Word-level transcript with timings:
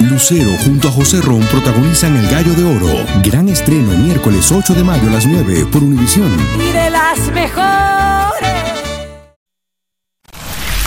Lucero 0.00 0.50
junto 0.64 0.88
a 0.88 0.90
José 0.90 1.20
Ron 1.20 1.40
protagonizan 1.42 2.16
El 2.16 2.28
Gallo 2.28 2.52
de 2.54 2.64
Oro. 2.64 3.06
Gran 3.22 3.48
estreno 3.48 3.92
miércoles 3.92 4.50
8 4.50 4.74
de 4.74 4.82
mayo 4.82 5.08
a 5.08 5.12
las 5.12 5.24
9 5.24 5.66
por 5.70 5.84
Univisión. 5.84 6.30
Y 6.58 6.72
de 6.72 6.90
las 6.90 7.18
mejores. 7.32 8.50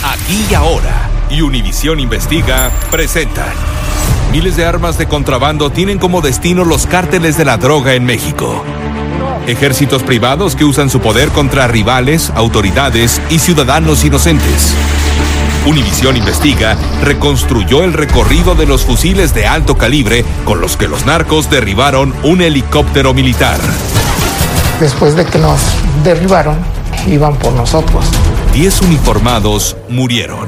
Aquí 0.03 0.45
y 0.49 0.53
ahora. 0.53 1.09
Y 1.29 1.41
Univisión 1.41 1.99
Investiga 1.99 2.69
presentan. 2.91 3.53
Miles 4.31 4.57
de 4.57 4.65
armas 4.65 4.97
de 4.97 5.07
contrabando 5.07 5.69
tienen 5.71 5.99
como 5.99 6.19
destino 6.21 6.65
los 6.65 6.85
cárteles 6.85 7.37
de 7.37 7.45
la 7.45 7.57
droga 7.57 7.93
en 7.93 8.03
México. 8.03 8.63
Ejércitos 9.47 10.03
privados 10.03 10.57
que 10.57 10.65
usan 10.65 10.89
su 10.89 10.99
poder 10.99 11.29
contra 11.29 11.67
rivales, 11.67 12.31
autoridades 12.35 13.21
y 13.29 13.39
ciudadanos 13.39 14.03
inocentes. 14.03 14.75
Univisión 15.67 16.15
Investiga 16.15 16.77
reconstruyó 17.03 17.83
el 17.83 17.91
recorrido 17.91 18.55
de 18.55 18.65
los 18.65 18.85
fusiles 18.85 19.33
de 19.33 19.47
alto 19.47 19.77
calibre 19.77 20.23
con 20.45 20.61
los 20.61 20.77
que 20.77 20.87
los 20.87 21.05
narcos 21.05 21.49
derribaron 21.49 22.13
un 22.23 22.41
helicóptero 22.41 23.13
militar. 23.13 23.59
Después 24.79 25.17
de 25.17 25.25
que 25.25 25.37
nos 25.37 25.59
derribaron, 26.05 26.55
iban 27.05 27.35
por 27.35 27.51
nosotros. 27.51 28.05
Diez 28.53 28.81
uniformados 28.81 29.75
murieron. 29.89 30.47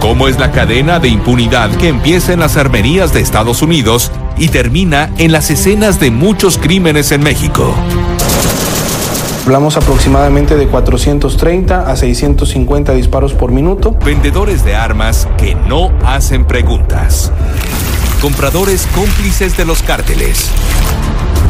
¿Cómo 0.00 0.28
es 0.28 0.38
la 0.38 0.52
cadena 0.52 0.98
de 0.98 1.08
impunidad 1.08 1.70
que 1.70 1.88
empieza 1.88 2.34
en 2.34 2.40
las 2.40 2.58
armerías 2.58 3.14
de 3.14 3.20
Estados 3.20 3.62
Unidos 3.62 4.12
y 4.36 4.48
termina 4.48 5.10
en 5.16 5.32
las 5.32 5.50
escenas 5.50 5.98
de 5.98 6.10
muchos 6.10 6.58
crímenes 6.58 7.10
en 7.10 7.22
México? 7.22 7.74
Hablamos 9.44 9.76
aproximadamente 9.76 10.56
de 10.56 10.68
430 10.68 11.90
a 11.90 11.96
650 11.96 12.92
disparos 12.92 13.32
por 13.32 13.50
minuto. 13.50 13.96
Vendedores 14.04 14.64
de 14.64 14.76
armas 14.76 15.26
que 15.38 15.54
no 15.54 15.90
hacen 16.04 16.44
preguntas. 16.44 17.32
Compradores 18.20 18.86
cómplices 18.94 19.56
de 19.56 19.64
los 19.64 19.82
cárteles. 19.82 20.50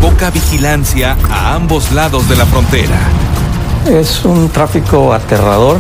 Poca 0.01 0.31
vigilancia 0.31 1.17
a 1.31 1.55
ambos 1.55 1.93
lados 1.93 2.29
de 2.29 2.37
la 2.37 2.47
frontera. 2.47 2.99
Es 3.87 4.25
un 4.25 4.49
tráfico 4.49 5.13
aterrador. 5.13 5.79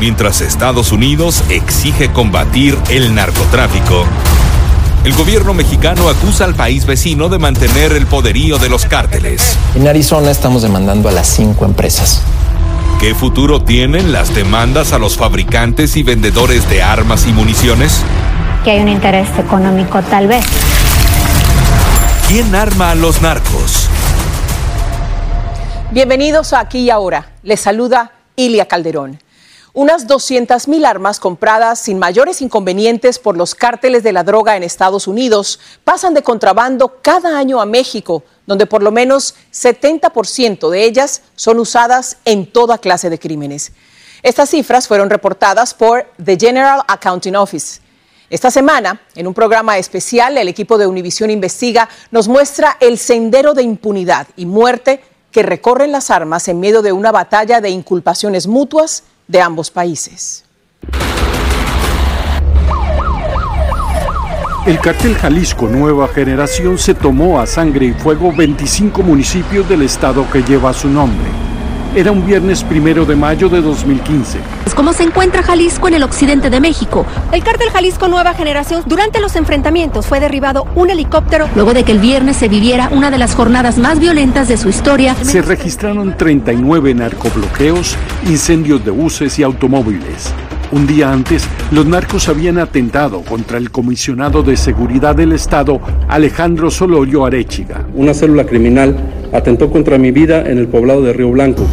Mientras 0.00 0.40
Estados 0.40 0.92
Unidos 0.92 1.44
exige 1.50 2.10
combatir 2.10 2.76
el 2.88 3.14
narcotráfico, 3.14 4.04
el 5.04 5.14
gobierno 5.14 5.54
mexicano 5.54 6.08
acusa 6.08 6.44
al 6.44 6.54
país 6.54 6.84
vecino 6.84 7.28
de 7.28 7.38
mantener 7.38 7.92
el 7.92 8.06
poderío 8.06 8.58
de 8.58 8.68
los 8.68 8.84
cárteles. 8.84 9.56
En 9.74 9.88
Arizona 9.88 10.30
estamos 10.30 10.62
demandando 10.62 11.08
a 11.08 11.12
las 11.12 11.26
cinco 11.26 11.64
empresas. 11.64 12.22
¿Qué 13.00 13.14
futuro 13.14 13.62
tienen 13.62 14.12
las 14.12 14.34
demandas 14.34 14.92
a 14.92 14.98
los 14.98 15.16
fabricantes 15.16 15.96
y 15.96 16.02
vendedores 16.02 16.68
de 16.68 16.82
armas 16.82 17.26
y 17.26 17.32
municiones? 17.32 18.02
Que 18.62 18.72
hay 18.72 18.80
un 18.80 18.88
interés 18.88 19.26
económico 19.38 20.02
tal 20.02 20.28
vez. 20.28 20.44
¿Quién 22.28 22.54
arma 22.54 22.90
a 22.90 22.94
los 22.94 23.22
narcos? 23.22 23.88
Bienvenidos 25.92 26.52
a 26.52 26.60
Aquí 26.60 26.80
y 26.80 26.90
Ahora. 26.90 27.30
Les 27.42 27.58
saluda 27.58 28.12
Ilia 28.36 28.66
Calderón. 28.66 29.18
Unas 29.72 30.08
200.000 30.08 30.84
armas 30.84 31.20
compradas 31.20 31.78
sin 31.78 31.98
mayores 31.98 32.42
inconvenientes 32.42 33.20
por 33.20 33.36
los 33.36 33.54
cárteles 33.54 34.02
de 34.02 34.12
la 34.12 34.24
droga 34.24 34.56
en 34.56 34.64
Estados 34.64 35.06
Unidos 35.06 35.60
pasan 35.84 36.12
de 36.12 36.22
contrabando 36.22 36.98
cada 37.00 37.38
año 37.38 37.60
a 37.60 37.66
México, 37.66 38.24
donde 38.46 38.66
por 38.66 38.82
lo 38.82 38.90
menos 38.90 39.36
70% 39.52 40.70
de 40.70 40.84
ellas 40.84 41.22
son 41.36 41.60
usadas 41.60 42.16
en 42.24 42.50
toda 42.50 42.78
clase 42.78 43.10
de 43.10 43.20
crímenes. 43.20 43.70
Estas 44.24 44.50
cifras 44.50 44.88
fueron 44.88 45.08
reportadas 45.08 45.72
por 45.72 46.04
The 46.22 46.36
General 46.36 46.82
Accounting 46.88 47.36
Office. 47.36 47.80
Esta 48.28 48.50
semana, 48.50 49.00
en 49.14 49.28
un 49.28 49.34
programa 49.34 49.78
especial, 49.78 50.36
el 50.36 50.48
equipo 50.48 50.78
de 50.78 50.88
Univisión 50.88 51.30
Investiga 51.30 51.88
nos 52.10 52.26
muestra 52.26 52.76
el 52.80 52.98
sendero 52.98 53.54
de 53.54 53.62
impunidad 53.62 54.26
y 54.36 54.46
muerte 54.46 55.00
que 55.30 55.42
recorren 55.44 55.92
las 55.92 56.10
armas 56.10 56.48
en 56.48 56.58
medio 56.58 56.82
de 56.82 56.92
una 56.92 57.12
batalla 57.12 57.60
de 57.60 57.70
inculpaciones 57.70 58.48
mutuas 58.48 59.04
de 59.30 59.40
ambos 59.40 59.70
países. 59.70 60.44
El 64.66 64.78
cartel 64.80 65.14
Jalisco 65.14 65.68
Nueva 65.68 66.08
Generación 66.08 66.78
se 66.78 66.94
tomó 66.94 67.40
a 67.40 67.46
sangre 67.46 67.86
y 67.86 67.92
fuego 67.92 68.32
25 68.32 69.02
municipios 69.02 69.68
del 69.68 69.82
estado 69.82 70.26
que 70.30 70.42
lleva 70.42 70.72
su 70.72 70.88
nombre. 70.88 71.49
Era 71.94 72.12
un 72.12 72.24
viernes 72.24 72.62
primero 72.62 73.04
de 73.04 73.16
mayo 73.16 73.48
de 73.48 73.60
2015. 73.60 74.38
¿Cómo 74.76 74.92
se 74.92 75.02
encuentra 75.02 75.42
Jalisco 75.42 75.88
en 75.88 75.94
el 75.94 76.04
occidente 76.04 76.48
de 76.48 76.60
México? 76.60 77.04
El 77.32 77.42
cártel 77.42 77.68
Jalisco 77.70 78.06
Nueva 78.06 78.32
Generación, 78.32 78.84
durante 78.86 79.20
los 79.20 79.34
enfrentamientos 79.34 80.06
fue 80.06 80.20
derribado 80.20 80.66
un 80.76 80.88
helicóptero 80.88 81.48
luego 81.56 81.74
de 81.74 81.82
que 81.82 81.92
el 81.92 81.98
viernes 81.98 82.36
se 82.36 82.48
viviera 82.48 82.88
una 82.92 83.10
de 83.10 83.18
las 83.18 83.34
jornadas 83.34 83.76
más 83.76 83.98
violentas 83.98 84.46
de 84.46 84.56
su 84.56 84.68
historia. 84.68 85.16
Se 85.16 85.42
registraron 85.42 86.16
39 86.16 86.94
narcobloqueos, 86.94 87.96
incendios 88.26 88.84
de 88.84 88.92
buses 88.92 89.38
y 89.40 89.42
automóviles. 89.42 90.32
Un 90.72 90.86
día 90.86 91.12
antes, 91.12 91.48
los 91.72 91.84
narcos 91.84 92.28
habían 92.28 92.58
atentado 92.58 93.22
contra 93.22 93.58
el 93.58 93.72
comisionado 93.72 94.44
de 94.44 94.56
seguridad 94.56 95.16
del 95.16 95.32
Estado, 95.32 95.80
Alejandro 96.06 96.70
Solorio 96.70 97.26
Arechiga. 97.26 97.84
Una 97.96 98.14
célula 98.14 98.46
criminal 98.46 98.96
atentó 99.32 99.68
contra 99.68 99.98
mi 99.98 100.12
vida 100.12 100.48
en 100.48 100.58
el 100.58 100.68
poblado 100.68 101.02
de 101.02 101.12
Río 101.12 101.32
Blanco. 101.32 101.66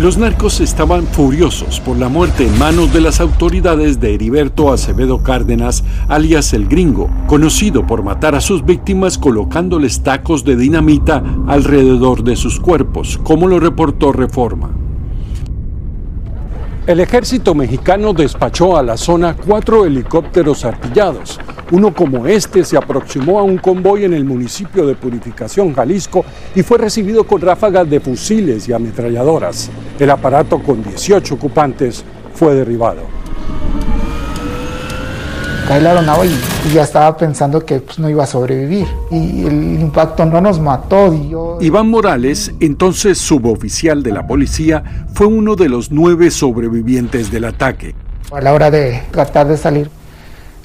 Los 0.00 0.18
narcos 0.18 0.60
estaban 0.60 1.06
furiosos 1.06 1.78
por 1.78 1.96
la 1.98 2.08
muerte 2.08 2.46
en 2.46 2.58
manos 2.58 2.92
de 2.92 3.00
las 3.00 3.20
autoridades 3.20 4.00
de 4.00 4.12
Heriberto 4.12 4.72
Acevedo 4.72 5.22
Cárdenas, 5.22 5.84
alias 6.08 6.52
el 6.52 6.66
Gringo, 6.66 7.08
conocido 7.28 7.86
por 7.86 8.02
matar 8.02 8.34
a 8.34 8.40
sus 8.40 8.64
víctimas 8.64 9.18
colocándoles 9.18 10.02
tacos 10.02 10.44
de 10.44 10.56
dinamita 10.56 11.22
alrededor 11.46 12.24
de 12.24 12.34
sus 12.34 12.58
cuerpos, 12.58 13.20
como 13.22 13.46
lo 13.46 13.60
reportó 13.60 14.10
Reforma. 14.10 14.70
El 16.86 16.98
ejército 16.98 17.54
mexicano 17.54 18.14
despachó 18.14 18.76
a 18.76 18.82
la 18.82 18.96
zona 18.96 19.36
cuatro 19.36 19.84
helicópteros 19.84 20.64
artillados. 20.64 21.38
Uno 21.70 21.94
como 21.94 22.26
este 22.26 22.64
se 22.64 22.76
aproximó 22.76 23.38
a 23.38 23.42
un 23.42 23.58
convoy 23.58 24.04
en 24.04 24.14
el 24.14 24.24
municipio 24.24 24.86
de 24.86 24.94
Purificación, 24.94 25.74
Jalisco, 25.74 26.24
y 26.54 26.62
fue 26.62 26.78
recibido 26.78 27.24
con 27.24 27.42
ráfagas 27.42 27.88
de 27.88 28.00
fusiles 28.00 28.66
y 28.66 28.72
ametralladoras. 28.72 29.70
El 29.98 30.10
aparato 30.10 30.58
con 30.62 30.82
18 30.82 31.34
ocupantes 31.34 32.02
fue 32.34 32.54
derribado. 32.54 33.19
Cae 35.70 35.80
la 35.80 35.90
aeronave 35.90 36.26
y, 36.26 36.74
ya 36.74 36.82
estaba 36.82 37.16
pensando 37.16 37.64
que 37.64 37.78
pues, 37.78 38.00
no 38.00 38.10
iba 38.10 38.24
a 38.24 38.26
sobrevivir. 38.26 38.88
Y 39.08 39.46
el 39.46 39.80
impacto 39.80 40.26
no 40.26 40.40
nos 40.40 40.58
mató. 40.58 41.14
Y 41.14 41.28
yo... 41.28 41.58
Iván 41.60 41.88
Morales, 41.88 42.52
entonces 42.58 43.18
suboficial 43.18 44.02
de 44.02 44.10
la 44.10 44.26
policía, 44.26 45.06
fue 45.14 45.28
uno 45.28 45.54
de 45.54 45.68
los 45.68 45.92
nueve 45.92 46.32
sobrevivientes 46.32 47.30
del 47.30 47.44
ataque. 47.44 47.94
A 48.32 48.40
la 48.40 48.52
hora 48.52 48.68
de 48.68 49.00
tratar 49.12 49.46
de 49.46 49.56
salir, 49.56 49.88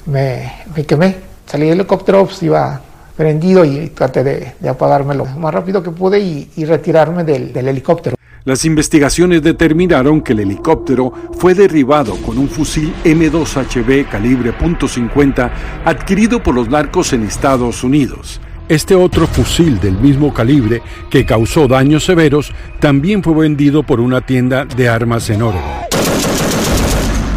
me, 0.06 0.50
me 0.74 0.84
quemé. 0.84 1.14
Salí 1.46 1.66
del 1.68 1.74
helicóptero, 1.74 2.24
pues 2.24 2.42
iba 2.42 2.80
prendido 3.16 3.64
y 3.64 3.90
traté 3.90 4.24
de, 4.24 4.54
de 4.58 4.68
apagarme 4.68 5.14
lo 5.14 5.24
más 5.24 5.54
rápido 5.54 5.84
que 5.84 5.92
pude 5.92 6.18
y, 6.18 6.50
y 6.56 6.64
retirarme 6.64 7.22
del, 7.22 7.52
del 7.52 7.68
helicóptero. 7.68 8.16
Las 8.46 8.64
investigaciones 8.64 9.42
determinaron 9.42 10.20
que 10.20 10.32
el 10.32 10.38
helicóptero 10.38 11.12
fue 11.36 11.54
derribado 11.54 12.14
con 12.18 12.38
un 12.38 12.48
fusil 12.48 12.94
M2HB 13.04 14.08
calibre 14.08 14.56
.50 14.56 15.50
adquirido 15.84 16.40
por 16.40 16.54
los 16.54 16.68
narcos 16.68 17.12
en 17.12 17.24
Estados 17.24 17.82
Unidos. 17.82 18.40
Este 18.68 18.94
otro 18.94 19.26
fusil 19.26 19.80
del 19.80 19.98
mismo 19.98 20.32
calibre 20.32 20.80
que 21.10 21.26
causó 21.26 21.66
daños 21.66 22.04
severos 22.04 22.52
también 22.78 23.20
fue 23.20 23.34
vendido 23.34 23.82
por 23.82 23.98
una 23.98 24.20
tienda 24.20 24.64
de 24.64 24.88
armas 24.88 25.28
en 25.28 25.42
Oregon. 25.42 25.86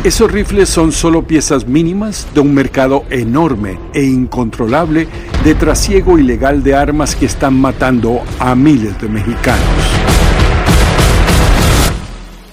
Esos 0.03 0.31
rifles 0.31 0.69
son 0.69 0.91
solo 0.91 1.23
piezas 1.23 1.67
mínimas 1.67 2.27
de 2.35 2.41
un 2.41 2.53
mercado 2.53 3.05
enorme 3.09 3.79
e 3.95 4.03
incontrolable 4.03 5.07
de 5.43 5.55
trasiego 5.55 6.19
ilegal 6.19 6.61
de 6.61 6.75
armas 6.75 7.15
que 7.15 7.25
están 7.25 7.59
matando 7.59 8.21
a 8.37 8.53
miles 8.53 9.01
de 9.01 9.09
mexicanos. 9.09 9.88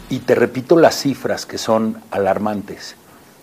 Y 0.08 0.20
te 0.20 0.34
repito 0.34 0.76
las 0.76 1.00
cifras 1.00 1.46
que 1.46 1.58
son 1.58 2.00
alarmantes. 2.10 2.96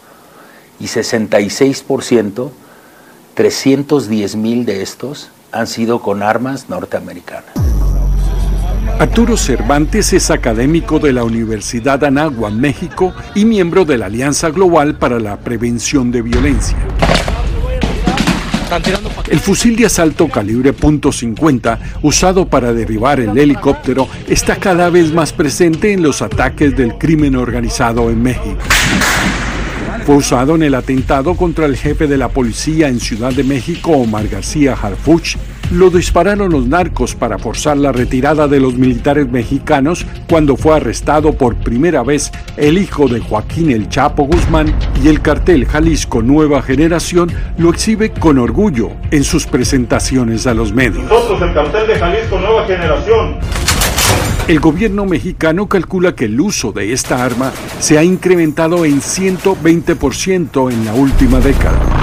y 0.79 0.85
66%, 0.85 2.49
310.000 3.35 4.65
de 4.65 4.81
estos 4.81 5.29
han 5.51 5.67
sido 5.67 6.01
con 6.01 6.23
armas 6.23 6.69
norteamericanas. 6.69 7.51
Arturo 8.99 9.37
Cervantes 9.37 10.11
es 10.13 10.31
académico 10.31 10.97
de 10.99 11.13
la 11.13 11.23
Universidad 11.23 12.03
Anáhuac, 12.03 12.53
México, 12.53 13.13
y 13.35 13.45
miembro 13.45 13.85
de 13.85 13.97
la 13.97 14.07
Alianza 14.07 14.49
Global 14.49 14.95
para 14.95 15.19
la 15.19 15.37
Prevención 15.37 16.11
de 16.11 16.21
Violencia. 16.21 16.77
El 19.29 19.39
fusil 19.41 19.75
de 19.75 19.87
asalto 19.87 20.29
calibre 20.29 20.73
.50 20.73 21.77
usado 22.03 22.47
para 22.47 22.73
derribar 22.73 23.19
el 23.19 23.37
helicóptero 23.37 24.07
está 24.29 24.55
cada 24.55 24.89
vez 24.89 25.11
más 25.11 25.33
presente 25.33 25.91
en 25.91 26.01
los 26.01 26.21
ataques 26.21 26.77
del 26.77 26.97
crimen 26.97 27.35
organizado 27.35 28.09
en 28.09 28.23
México. 28.23 28.61
Fue 30.05 30.15
usado 30.15 30.55
en 30.55 30.63
el 30.63 30.75
atentado 30.75 31.35
contra 31.35 31.65
el 31.65 31.75
jefe 31.75 32.07
de 32.07 32.17
la 32.17 32.29
policía 32.29 32.87
en 32.87 33.01
Ciudad 33.01 33.33
de 33.33 33.43
México, 33.43 33.91
Omar 33.91 34.29
García 34.29 34.73
Harfuch. 34.81 35.35
Lo 35.71 35.89
dispararon 35.89 36.51
los 36.51 36.67
narcos 36.67 37.15
para 37.15 37.37
forzar 37.37 37.77
la 37.77 37.93
retirada 37.93 38.49
de 38.49 38.59
los 38.59 38.73
militares 38.73 39.31
mexicanos 39.31 40.05
cuando 40.29 40.57
fue 40.57 40.75
arrestado 40.75 41.31
por 41.31 41.55
primera 41.55 42.03
vez 42.03 42.29
el 42.57 42.77
hijo 42.77 43.07
de 43.07 43.21
Joaquín 43.21 43.71
El 43.71 43.87
Chapo 43.87 44.23
Guzmán 44.23 44.75
y 45.01 45.07
el 45.07 45.21
cartel 45.21 45.65
Jalisco 45.65 46.21
Nueva 46.21 46.61
Generación 46.61 47.31
lo 47.57 47.69
exhibe 47.69 48.11
con 48.11 48.37
orgullo 48.37 48.91
en 49.11 49.23
sus 49.23 49.47
presentaciones 49.47 50.45
a 50.45 50.53
los 50.53 50.73
medios. 50.73 51.05
Nosotros, 51.05 51.41
el 51.41 51.53
cartel 51.53 51.87
de 51.87 51.95
Jalisco 51.95 52.37
Nueva 52.37 52.65
Generación, 52.65 53.37
el 54.49 54.59
gobierno 54.59 55.05
mexicano 55.05 55.69
calcula 55.69 56.15
que 56.15 56.25
el 56.25 56.41
uso 56.41 56.73
de 56.73 56.91
esta 56.91 57.23
arma 57.23 57.53
se 57.79 57.97
ha 57.97 58.03
incrementado 58.03 58.83
en 58.83 58.99
120% 58.99 60.69
en 60.69 60.83
la 60.85 60.93
última 60.95 61.39
década. 61.39 62.00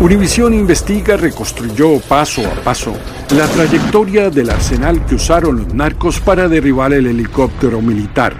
Univisión 0.00 0.54
investiga, 0.54 1.18
reconstruyó 1.18 2.00
paso 2.00 2.40
a 2.46 2.54
paso 2.64 2.94
la 3.36 3.46
trayectoria 3.46 4.30
del 4.30 4.48
arsenal 4.48 5.04
que 5.04 5.16
usaron 5.16 5.58
los 5.58 5.74
narcos 5.74 6.20
para 6.20 6.48
derribar 6.48 6.94
el 6.94 7.06
helicóptero 7.06 7.82
militar, 7.82 8.32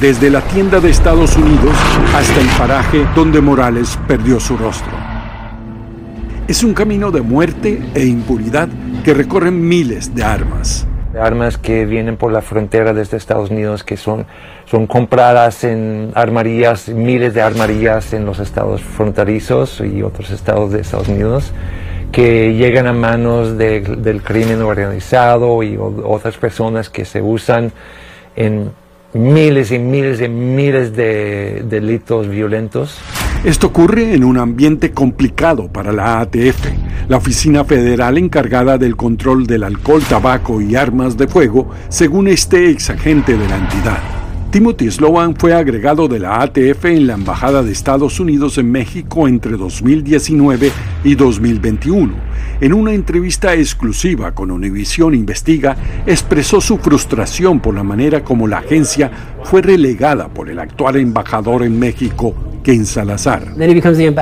desde 0.00 0.30
la 0.30 0.42
tienda 0.42 0.78
de 0.78 0.90
Estados 0.90 1.36
Unidos 1.36 1.74
hasta 2.14 2.40
el 2.40 2.46
paraje 2.56 3.04
donde 3.16 3.40
Morales 3.40 3.98
perdió 4.06 4.38
su 4.38 4.56
rostro. 4.56 4.92
Es 6.46 6.62
un 6.62 6.72
camino 6.72 7.10
de 7.10 7.20
muerte 7.20 7.82
e 7.94 8.06
impunidad 8.06 8.68
que 9.02 9.12
recorren 9.12 9.60
miles 9.60 10.14
de 10.14 10.22
armas 10.22 10.86
armas 11.20 11.58
que 11.58 11.84
vienen 11.86 12.16
por 12.16 12.32
la 12.32 12.42
frontera 12.42 12.92
desde 12.92 13.16
Estados 13.16 13.50
Unidos 13.50 13.84
que 13.84 13.96
son, 13.96 14.26
son 14.64 14.86
compradas 14.86 15.64
en 15.64 16.12
armarías, 16.14 16.88
miles 16.88 17.34
de 17.34 17.42
armarías 17.42 18.12
en 18.12 18.24
los 18.24 18.38
estados 18.38 18.82
fronterizos 18.82 19.80
y 19.80 20.02
otros 20.02 20.30
estados 20.30 20.72
de 20.72 20.80
Estados 20.80 21.08
Unidos 21.08 21.52
que 22.12 22.54
llegan 22.54 22.86
a 22.86 22.92
manos 22.92 23.56
del 23.56 24.22
crimen 24.22 24.60
organizado 24.60 25.62
y 25.62 25.78
otras 25.78 26.36
personas 26.36 26.90
que 26.90 27.06
se 27.06 27.22
usan 27.22 27.72
en 28.36 28.70
miles 29.14 29.72
y 29.72 29.78
miles 29.78 30.20
y 30.20 30.28
miles 30.28 30.94
de 30.94 31.62
delitos 31.64 32.28
violentos. 32.28 32.98
Esto 33.44 33.66
ocurre 33.66 34.14
en 34.14 34.22
un 34.22 34.38
ambiente 34.38 34.92
complicado 34.92 35.66
para 35.66 35.90
la 35.90 36.20
ATF, 36.20 36.64
la 37.08 37.16
oficina 37.16 37.64
federal 37.64 38.16
encargada 38.16 38.78
del 38.78 38.94
control 38.94 39.48
del 39.48 39.64
alcohol, 39.64 40.00
tabaco 40.08 40.60
y 40.60 40.76
armas 40.76 41.16
de 41.16 41.26
fuego, 41.26 41.68
según 41.88 42.28
este 42.28 42.70
ex 42.70 42.90
agente 42.90 43.36
de 43.36 43.48
la 43.48 43.56
entidad. 43.56 43.98
Timothy 44.52 44.92
Sloan 44.92 45.34
fue 45.34 45.54
agregado 45.54 46.06
de 46.06 46.20
la 46.20 46.40
ATF 46.40 46.84
en 46.84 47.08
la 47.08 47.14
Embajada 47.14 47.64
de 47.64 47.72
Estados 47.72 48.20
Unidos 48.20 48.58
en 48.58 48.70
México 48.70 49.26
entre 49.26 49.56
2019 49.56 50.70
y 51.02 51.16
2021. 51.16 52.31
En 52.62 52.72
una 52.72 52.92
entrevista 52.92 53.54
exclusiva 53.54 54.36
con 54.36 54.52
Univision 54.52 55.16
Investiga, 55.16 55.76
expresó 56.06 56.60
su 56.60 56.78
frustración 56.78 57.58
por 57.58 57.74
la 57.74 57.82
manera 57.82 58.22
como 58.22 58.46
la 58.46 58.58
agencia 58.58 59.10
fue 59.42 59.62
relegada 59.62 60.28
por 60.28 60.48
el 60.48 60.60
actual 60.60 60.94
embajador 60.94 61.64
en 61.64 61.76
México, 61.76 62.36
Ken 62.62 62.86
Salazar. 62.86 63.48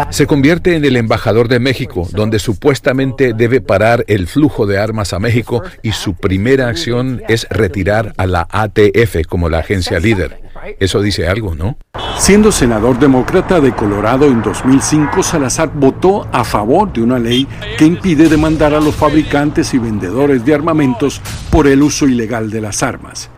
Se 0.08 0.26
convierte 0.26 0.74
en 0.74 0.86
el 0.86 0.96
embajador 0.96 1.48
de 1.48 1.60
México, 1.60 2.08
donde 2.12 2.38
supuestamente 2.38 3.34
debe 3.34 3.60
parar 3.60 4.06
el 4.08 4.26
flujo 4.26 4.66
de 4.66 4.78
armas 4.78 5.12
a 5.12 5.18
México 5.18 5.62
y 5.82 5.92
su 5.92 6.14
primera 6.14 6.68
acción 6.68 7.20
es 7.28 7.46
retirar 7.50 8.14
a 8.16 8.26
la 8.26 8.48
ATF 8.50 9.26
como 9.28 9.50
la 9.50 9.58
agencia 9.58 10.00
líder. 10.00 10.39
Eso 10.78 11.00
dice 11.00 11.26
algo, 11.26 11.54
¿no? 11.54 11.78
Siendo 12.18 12.52
senador 12.52 12.98
demócrata 12.98 13.60
de 13.60 13.72
Colorado 13.72 14.26
en 14.26 14.42
2005, 14.42 15.22
Salazar 15.22 15.70
votó 15.74 16.28
a 16.32 16.44
favor 16.44 16.92
de 16.92 17.02
una 17.02 17.18
ley 17.18 17.46
que 17.78 17.86
impide 17.86 18.28
demandar 18.28 18.74
a 18.74 18.80
los 18.80 18.94
fabricantes 18.94 19.72
y 19.74 19.78
vendedores 19.78 20.44
de 20.44 20.54
armamentos 20.54 21.20
por 21.50 21.66
el 21.66 21.82
uso 21.82 22.06
ilegal 22.06 22.50
de 22.50 22.60
las 22.60 22.82
armas. 22.82 23.30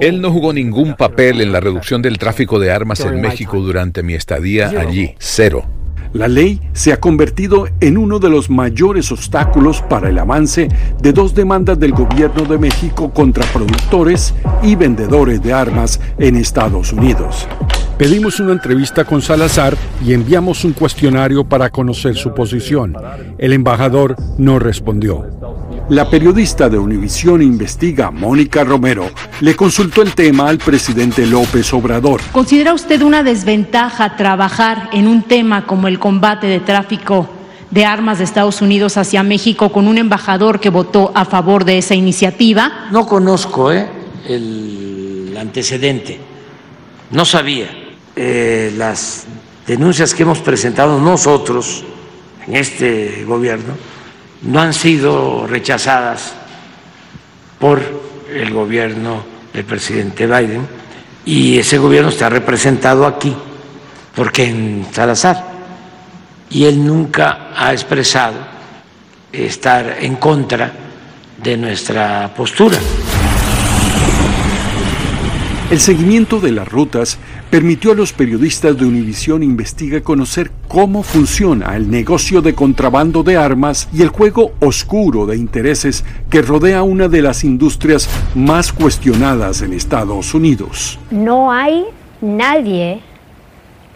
Él 0.00 0.20
no 0.20 0.30
jugó 0.32 0.52
ningún 0.52 0.94
papel 0.94 1.40
en 1.40 1.52
la 1.52 1.60
reducción 1.60 2.00
del 2.00 2.18
tráfico 2.18 2.58
de 2.58 2.70
armas 2.70 3.00
en 3.00 3.20
México 3.20 3.58
durante 3.60 4.02
mi 4.02 4.14
estadía 4.14 4.68
allí. 4.80 5.14
Cero. 5.18 5.64
La 6.14 6.28
ley 6.28 6.60
se 6.74 6.92
ha 6.92 7.00
convertido 7.00 7.66
en 7.80 7.98
uno 7.98 8.20
de 8.20 8.30
los 8.30 8.48
mayores 8.48 9.10
obstáculos 9.10 9.82
para 9.82 10.10
el 10.10 10.18
avance 10.20 10.68
de 11.02 11.12
dos 11.12 11.34
demandas 11.34 11.76
del 11.80 11.90
gobierno 11.90 12.44
de 12.44 12.56
México 12.56 13.10
contra 13.12 13.44
productores 13.46 14.32
y 14.62 14.76
vendedores 14.76 15.42
de 15.42 15.52
armas 15.52 16.00
en 16.16 16.36
Estados 16.36 16.92
Unidos. 16.92 17.48
Pedimos 17.98 18.38
una 18.38 18.52
entrevista 18.52 19.04
con 19.04 19.22
Salazar 19.22 19.76
y 20.06 20.12
enviamos 20.12 20.64
un 20.64 20.72
cuestionario 20.72 21.42
para 21.42 21.70
conocer 21.70 22.14
su 22.14 22.32
posición. 22.32 22.94
El 23.36 23.52
embajador 23.52 24.14
no 24.38 24.60
respondió. 24.60 25.26
La 25.90 26.08
periodista 26.08 26.70
de 26.70 26.78
Univisión 26.78 27.42
Investiga, 27.42 28.10
Mónica 28.10 28.64
Romero, 28.64 29.10
le 29.40 29.54
consultó 29.54 30.00
el 30.00 30.14
tema 30.14 30.48
al 30.48 30.56
presidente 30.56 31.26
López 31.26 31.74
Obrador. 31.74 32.22
¿Considera 32.32 32.72
usted 32.72 33.02
una 33.02 33.22
desventaja 33.22 34.16
trabajar 34.16 34.88
en 34.94 35.06
un 35.06 35.24
tema 35.24 35.66
como 35.66 35.86
el 35.86 35.98
combate 35.98 36.46
de 36.46 36.60
tráfico 36.60 37.28
de 37.70 37.84
armas 37.84 38.16
de 38.16 38.24
Estados 38.24 38.62
Unidos 38.62 38.96
hacia 38.96 39.22
México 39.22 39.72
con 39.72 39.86
un 39.86 39.98
embajador 39.98 40.58
que 40.58 40.70
votó 40.70 41.12
a 41.14 41.26
favor 41.26 41.66
de 41.66 41.76
esa 41.76 41.94
iniciativa? 41.94 42.88
No 42.90 43.06
conozco 43.06 43.70
¿eh? 43.70 43.86
el 44.26 45.36
antecedente, 45.38 46.18
no 47.10 47.26
sabía. 47.26 47.68
Eh, 48.16 48.72
las 48.78 49.26
denuncias 49.66 50.14
que 50.14 50.22
hemos 50.22 50.38
presentado 50.38 50.98
nosotros 50.98 51.84
en 52.46 52.56
este 52.56 53.22
gobierno 53.26 53.74
no 54.44 54.60
han 54.60 54.72
sido 54.72 55.46
rechazadas 55.46 56.32
por 57.58 57.80
el 58.32 58.52
gobierno 58.52 59.24
del 59.52 59.64
presidente 59.64 60.26
Biden 60.26 60.66
y 61.24 61.58
ese 61.58 61.78
gobierno 61.78 62.10
está 62.10 62.28
representado 62.28 63.06
aquí, 63.06 63.34
porque 64.14 64.44
en 64.44 64.86
Salazar, 64.92 65.42
y 66.50 66.64
él 66.64 66.84
nunca 66.84 67.48
ha 67.56 67.72
expresado 67.72 68.36
estar 69.32 69.96
en 70.00 70.16
contra 70.16 70.70
de 71.42 71.56
nuestra 71.56 72.32
postura. 72.34 72.78
El 75.74 75.80
seguimiento 75.80 76.38
de 76.38 76.52
las 76.52 76.68
rutas 76.68 77.18
permitió 77.50 77.90
a 77.90 77.94
los 77.96 78.12
periodistas 78.12 78.78
de 78.78 78.86
Univisión 78.86 79.42
Investiga 79.42 80.02
conocer 80.02 80.52
cómo 80.68 81.02
funciona 81.02 81.74
el 81.74 81.90
negocio 81.90 82.42
de 82.42 82.54
contrabando 82.54 83.24
de 83.24 83.36
armas 83.36 83.88
y 83.92 84.02
el 84.02 84.10
juego 84.10 84.52
oscuro 84.60 85.26
de 85.26 85.36
intereses 85.36 86.04
que 86.30 86.42
rodea 86.42 86.84
una 86.84 87.08
de 87.08 87.22
las 87.22 87.42
industrias 87.42 88.08
más 88.36 88.72
cuestionadas 88.72 89.62
en 89.62 89.72
Estados 89.72 90.32
Unidos. 90.32 90.96
No 91.10 91.50
hay 91.50 91.84
nadie 92.20 93.00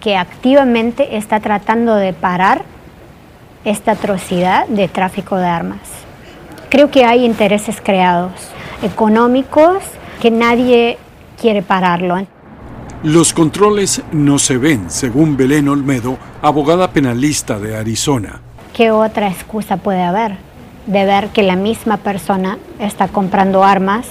que 0.00 0.16
activamente 0.16 1.16
está 1.16 1.38
tratando 1.38 1.94
de 1.94 2.12
parar 2.12 2.64
esta 3.64 3.92
atrocidad 3.92 4.66
de 4.66 4.88
tráfico 4.88 5.37
de 5.37 5.47
armas. 5.47 5.78
Creo 6.70 6.90
que 6.90 7.04
hay 7.04 7.25
intereses 7.25 7.80
creados, 7.80 8.32
económicos, 8.82 9.85
que 10.20 10.32
nadie 10.32 10.99
quiere 11.40 11.62
pararlo. 11.62 12.26
Los 13.02 13.33
controles 13.33 14.02
no 14.12 14.38
se 14.38 14.59
ven, 14.59 14.90
según 14.90 15.37
Belén 15.37 15.68
Olmedo, 15.68 16.18
abogada 16.42 16.90
penalista 16.90 17.59
de 17.59 17.76
Arizona. 17.76 18.40
¿Qué 18.75 18.90
otra 18.90 19.28
excusa 19.28 19.76
puede 19.76 20.02
haber 20.02 20.49
de 20.88 21.04
ver 21.04 21.28
que 21.28 21.42
la 21.42 21.54
misma 21.54 21.99
persona 21.99 22.59
está 22.80 23.09
comprando 23.09 23.62
armas 23.62 24.07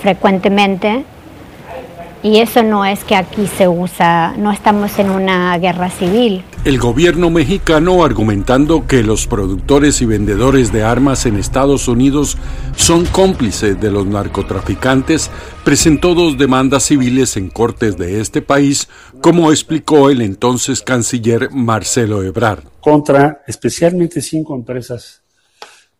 frecuentemente 0.00 1.04
y 2.22 2.38
eso 2.38 2.62
no 2.62 2.84
es 2.84 3.04
que 3.04 3.14
aquí 3.14 3.46
se 3.46 3.68
usa, 3.68 4.34
no 4.36 4.52
estamos 4.52 4.98
en 4.98 5.10
una 5.10 5.56
guerra 5.58 5.90
civil. 5.90 6.42
El 6.64 6.78
gobierno 6.78 7.30
mexicano 7.30 8.04
argumentando 8.04 8.86
que 8.86 9.02
los 9.02 9.26
productores 9.26 10.02
y 10.02 10.06
vendedores 10.06 10.72
de 10.72 10.82
armas 10.82 11.24
en 11.26 11.36
Estados 11.36 11.88
Unidos 11.88 12.36
son 12.76 13.06
cómplices 13.06 13.80
de 13.80 13.90
los 13.90 14.06
narcotraficantes, 14.06 15.30
presentó 15.64 16.14
dos 16.14 16.36
demandas 16.36 16.84
civiles 16.84 17.36
en 17.36 17.48
cortes 17.48 17.96
de 17.96 18.20
este 18.20 18.42
país, 18.42 18.88
como 19.20 19.50
explicó 19.50 20.10
el 20.10 20.20
entonces 20.20 20.82
canciller 20.82 21.50
Marcelo 21.52 22.22
Ebrard. 22.22 22.64
Contra 22.80 23.42
especialmente 23.46 24.20
cinco 24.20 24.54
empresas 24.54 25.22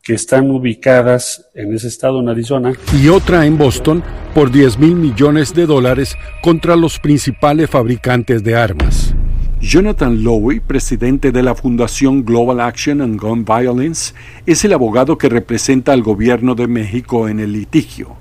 que 0.08 0.14
están 0.14 0.50
ubicadas 0.50 1.50
en 1.52 1.74
ese 1.74 1.88
estado, 1.88 2.20
en 2.20 2.30
Arizona. 2.30 2.72
Y 2.98 3.08
otra 3.08 3.44
en 3.44 3.58
Boston 3.58 4.02
por 4.34 4.50
10 4.50 4.78
mil 4.78 4.94
millones 4.94 5.52
de 5.52 5.66
dólares 5.66 6.16
contra 6.42 6.76
los 6.76 6.98
principales 6.98 7.68
fabricantes 7.68 8.42
de 8.42 8.56
armas. 8.56 9.14
Jonathan 9.60 10.24
Lowy, 10.24 10.60
presidente 10.60 11.30
de 11.30 11.42
la 11.42 11.54
Fundación 11.54 12.24
Global 12.24 12.58
Action 12.60 13.02
on 13.02 13.18
Gun 13.18 13.44
Violence, 13.44 14.14
es 14.46 14.64
el 14.64 14.72
abogado 14.72 15.18
que 15.18 15.28
representa 15.28 15.92
al 15.92 16.02
gobierno 16.02 16.54
de 16.54 16.68
México 16.68 17.28
en 17.28 17.38
el 17.38 17.52
litigio. 17.52 18.16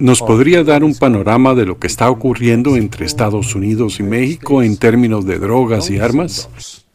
¿Nos 0.00 0.20
podría 0.20 0.64
dar 0.64 0.82
un 0.82 0.96
panorama 0.96 1.54
de 1.54 1.64
lo 1.64 1.78
que 1.78 1.86
está 1.86 2.10
ocurriendo 2.10 2.74
entre 2.74 3.06
Estados 3.06 3.54
Unidos 3.54 4.00
y 4.00 4.02
México 4.02 4.64
en 4.64 4.78
términos 4.78 5.24
de 5.26 5.38
drogas 5.38 5.90
y 5.90 6.00
armas? 6.00 6.85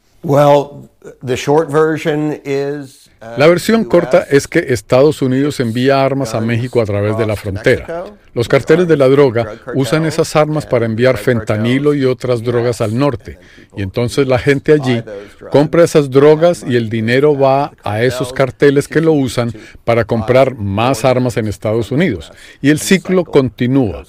La 3.38 3.48
versión 3.48 3.86
corta 3.86 4.26
es 4.30 4.48
que 4.48 4.60
Estados 4.60 5.22
Unidos 5.22 5.60
envía 5.60 6.04
armas 6.04 6.34
a 6.34 6.42
México 6.42 6.82
a 6.82 6.86
través 6.86 7.18
de 7.18 7.28
la 7.28 7.36
frontera. 7.36 8.06
Los 8.34 8.48
carteles 8.48 8.88
de 8.88 8.98
la 8.98 9.08
droga 9.10 9.58
usan 9.76 10.06
esas 10.06 10.36
armas 10.36 10.66
para 10.66 10.86
enviar 10.86 11.18
fentanilo 11.18 11.94
y 11.94 12.06
otras 12.06 12.44
drogas 12.44 12.82
al 12.82 12.98
norte. 12.98 13.38
Y 13.76 13.84
entonces 13.84 14.28
la 14.28 14.40
gente 14.40 14.74
allí 14.74 15.04
compra 15.52 15.84
esas 15.84 16.10
drogas 16.10 16.64
y 16.68 16.76
el 16.76 16.90
dinero 16.90 17.38
va 17.38 17.74
a 17.84 18.02
esos 18.04 18.32
carteles 18.34 18.88
que 18.88 19.02
lo 19.02 19.14
usan 19.14 19.52
para 19.84 20.06
comprar 20.06 20.56
más 20.56 21.06
armas 21.06 21.38
en 21.38 21.48
Estados 21.48 21.92
Unidos. 21.92 22.32
Y 22.62 22.70
el 22.70 22.80
ciclo 22.80 23.24
continúa 23.26 24.04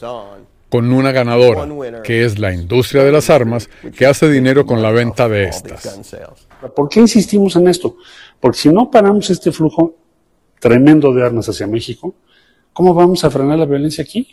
con 0.72 0.90
una 0.90 1.12
ganadora, 1.12 1.68
que 2.02 2.24
es 2.24 2.38
la 2.38 2.50
industria 2.50 3.04
de 3.04 3.12
las 3.12 3.28
armas, 3.28 3.68
que 3.94 4.06
hace 4.06 4.30
dinero 4.30 4.64
con 4.64 4.80
la 4.80 4.90
venta 4.90 5.28
de 5.28 5.44
estas. 5.44 6.00
¿Por 6.74 6.88
qué 6.88 7.00
insistimos 7.00 7.56
en 7.56 7.68
esto? 7.68 7.98
Porque 8.40 8.58
si 8.58 8.68
no 8.70 8.90
paramos 8.90 9.28
este 9.28 9.52
flujo 9.52 9.94
tremendo 10.58 11.12
de 11.12 11.26
armas 11.26 11.46
hacia 11.46 11.66
México, 11.66 12.14
¿cómo 12.72 12.94
vamos 12.94 13.22
a 13.22 13.28
frenar 13.28 13.58
la 13.58 13.66
violencia 13.66 14.02
aquí? 14.02 14.26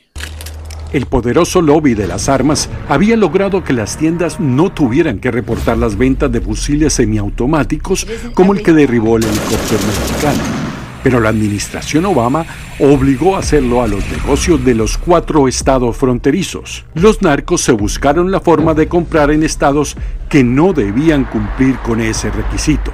El 0.94 1.08
poderoso 1.08 1.62
lobby 1.62 1.94
de 1.94 2.08
las 2.08 2.30
armas 2.30 2.70
había 2.88 3.18
logrado 3.18 3.62
que 3.62 3.74
las 3.74 3.98
tiendas 3.98 4.40
no 4.40 4.72
tuvieran 4.72 5.20
que 5.20 5.32
reportar 5.32 5.78
las 5.78 5.98
ventas 5.98 6.32
de 6.32 6.40
fusiles 6.40 6.94
semiautomáticos 6.94 8.08
como 8.34 8.54
el 8.54 8.64
que 8.64 8.72
derribó 8.72 9.18
el 9.18 9.26
helicóptero 9.26 9.82
mexicano. 9.86 10.59
Pero 11.04 11.20
la 11.20 11.30
administración 11.30 12.06
Obama 12.06 12.46
obligó 12.80 13.36
a 13.36 13.40
hacerlo 13.40 13.82
a 13.82 13.88
los 13.88 14.06
negocios 14.10 14.64
de 14.66 14.76
los 14.76 14.98
cuatro 14.98 15.48
estados 15.48 15.96
fronterizos. 15.96 16.86
Los 16.94 17.22
narcos 17.22 17.62
se 17.62 17.72
buscaron 17.72 18.32
la 18.32 18.42
forma 18.42 18.74
de 18.74 18.88
comprar 18.88 19.32
en 19.32 19.44
estados 19.44 19.96
que 20.30 20.44
no 20.44 20.74
debían 20.74 21.26
cumplir 21.26 21.78
con 21.80 22.02
ese 22.02 22.30
requisito. 22.32 22.92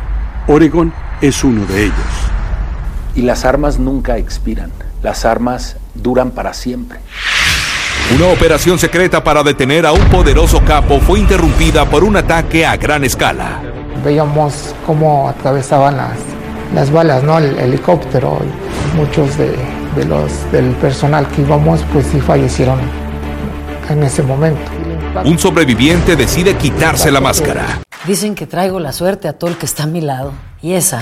Oregon 0.47 0.93
es 1.21 1.43
uno 1.43 1.65
de 1.65 1.85
ellos. 1.85 1.95
Y 3.15 3.21
las 3.21 3.45
armas 3.45 3.79
nunca 3.79 4.17
expiran, 4.17 4.71
las 5.01 5.25
armas 5.25 5.77
duran 5.95 6.31
para 6.31 6.53
siempre. 6.53 6.99
Una 8.13 8.27
operación 8.27 8.77
secreta 8.77 9.23
para 9.23 9.41
detener 9.41 9.85
a 9.85 9.91
un 9.91 10.05
poderoso 10.09 10.61
capo 10.63 10.99
fue 10.99 11.19
interrumpida 11.19 11.85
por 11.85 12.03
un 12.03 12.15
ataque 12.15 12.65
a 12.65 12.77
gran 12.77 13.03
escala. 13.03 13.61
Veíamos 14.03 14.75
cómo 14.85 15.27
atravesaban 15.27 15.97
las, 15.97 16.17
las 16.73 16.91
balas, 16.91 17.23
¿no? 17.23 17.37
El 17.37 17.57
helicóptero. 17.57 18.39
Y 18.41 18.97
muchos 18.97 19.37
de, 19.37 19.55
de 19.95 20.05
los, 20.05 20.51
del 20.51 20.71
personal 20.75 21.27
que 21.29 21.41
íbamos, 21.41 21.81
pues 21.91 22.07
sí 22.07 22.19
fallecieron 22.19 22.79
en 23.89 24.03
ese 24.03 24.23
momento. 24.23 24.71
Un 25.23 25.39
sobreviviente 25.39 26.15
decide 26.15 26.55
quitarse 26.55 27.11
la 27.11 27.21
máscara. 27.21 27.81
Dicen 28.05 28.35
que 28.35 28.47
traigo 28.47 28.79
la 28.79 28.91
suerte 28.91 29.27
a 29.27 29.33
todo 29.33 29.49
el 29.49 29.57
que 29.57 29.65
está 29.65 29.83
a 29.83 29.87
mi 29.87 30.01
lado. 30.01 30.33
Y 30.61 30.73
esa 30.73 31.01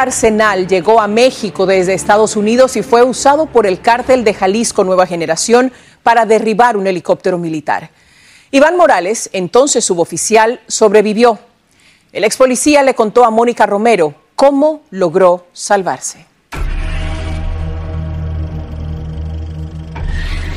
Arsenal 0.00 0.68
llegó 0.68 1.00
a 1.00 1.08
México 1.08 1.66
desde 1.66 1.92
Estados 1.92 2.36
Unidos 2.36 2.76
y 2.76 2.82
fue 2.82 3.02
usado 3.02 3.46
por 3.46 3.66
el 3.66 3.80
cártel 3.80 4.22
de 4.22 4.32
Jalisco 4.32 4.84
Nueva 4.84 5.06
Generación 5.06 5.72
para 6.04 6.24
derribar 6.24 6.76
un 6.76 6.86
helicóptero 6.86 7.36
militar. 7.36 7.90
Iván 8.52 8.76
Morales, 8.76 9.28
entonces 9.32 9.84
suboficial, 9.84 10.60
sobrevivió. 10.68 11.40
El 12.12 12.24
ex 12.24 12.36
policía 12.36 12.82
le 12.82 12.94
contó 12.94 13.24
a 13.24 13.30
Mónica 13.30 13.66
Romero 13.66 14.14
cómo 14.36 14.82
logró 14.90 15.46
salvarse. 15.52 16.24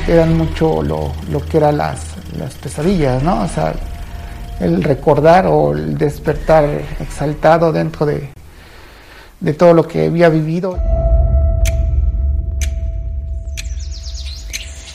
Eran 0.06 0.36
mucho 0.36 0.82
lo, 0.82 1.12
que 1.50 1.56
eran 1.56 1.78
las 1.78 2.00
pesadillas, 2.62 3.22
¿no? 3.22 3.42
O 3.42 3.48
sea, 3.48 3.74
el 4.60 4.84
recordar 4.84 5.46
o 5.48 5.72
el 5.72 5.98
despertar 5.98 6.64
exaltado 7.00 7.72
dentro 7.72 8.06
de, 8.06 8.30
de 9.42 9.52
todo 9.52 9.74
lo 9.74 9.86
que 9.86 10.06
había 10.06 10.28
vivido. 10.28 10.78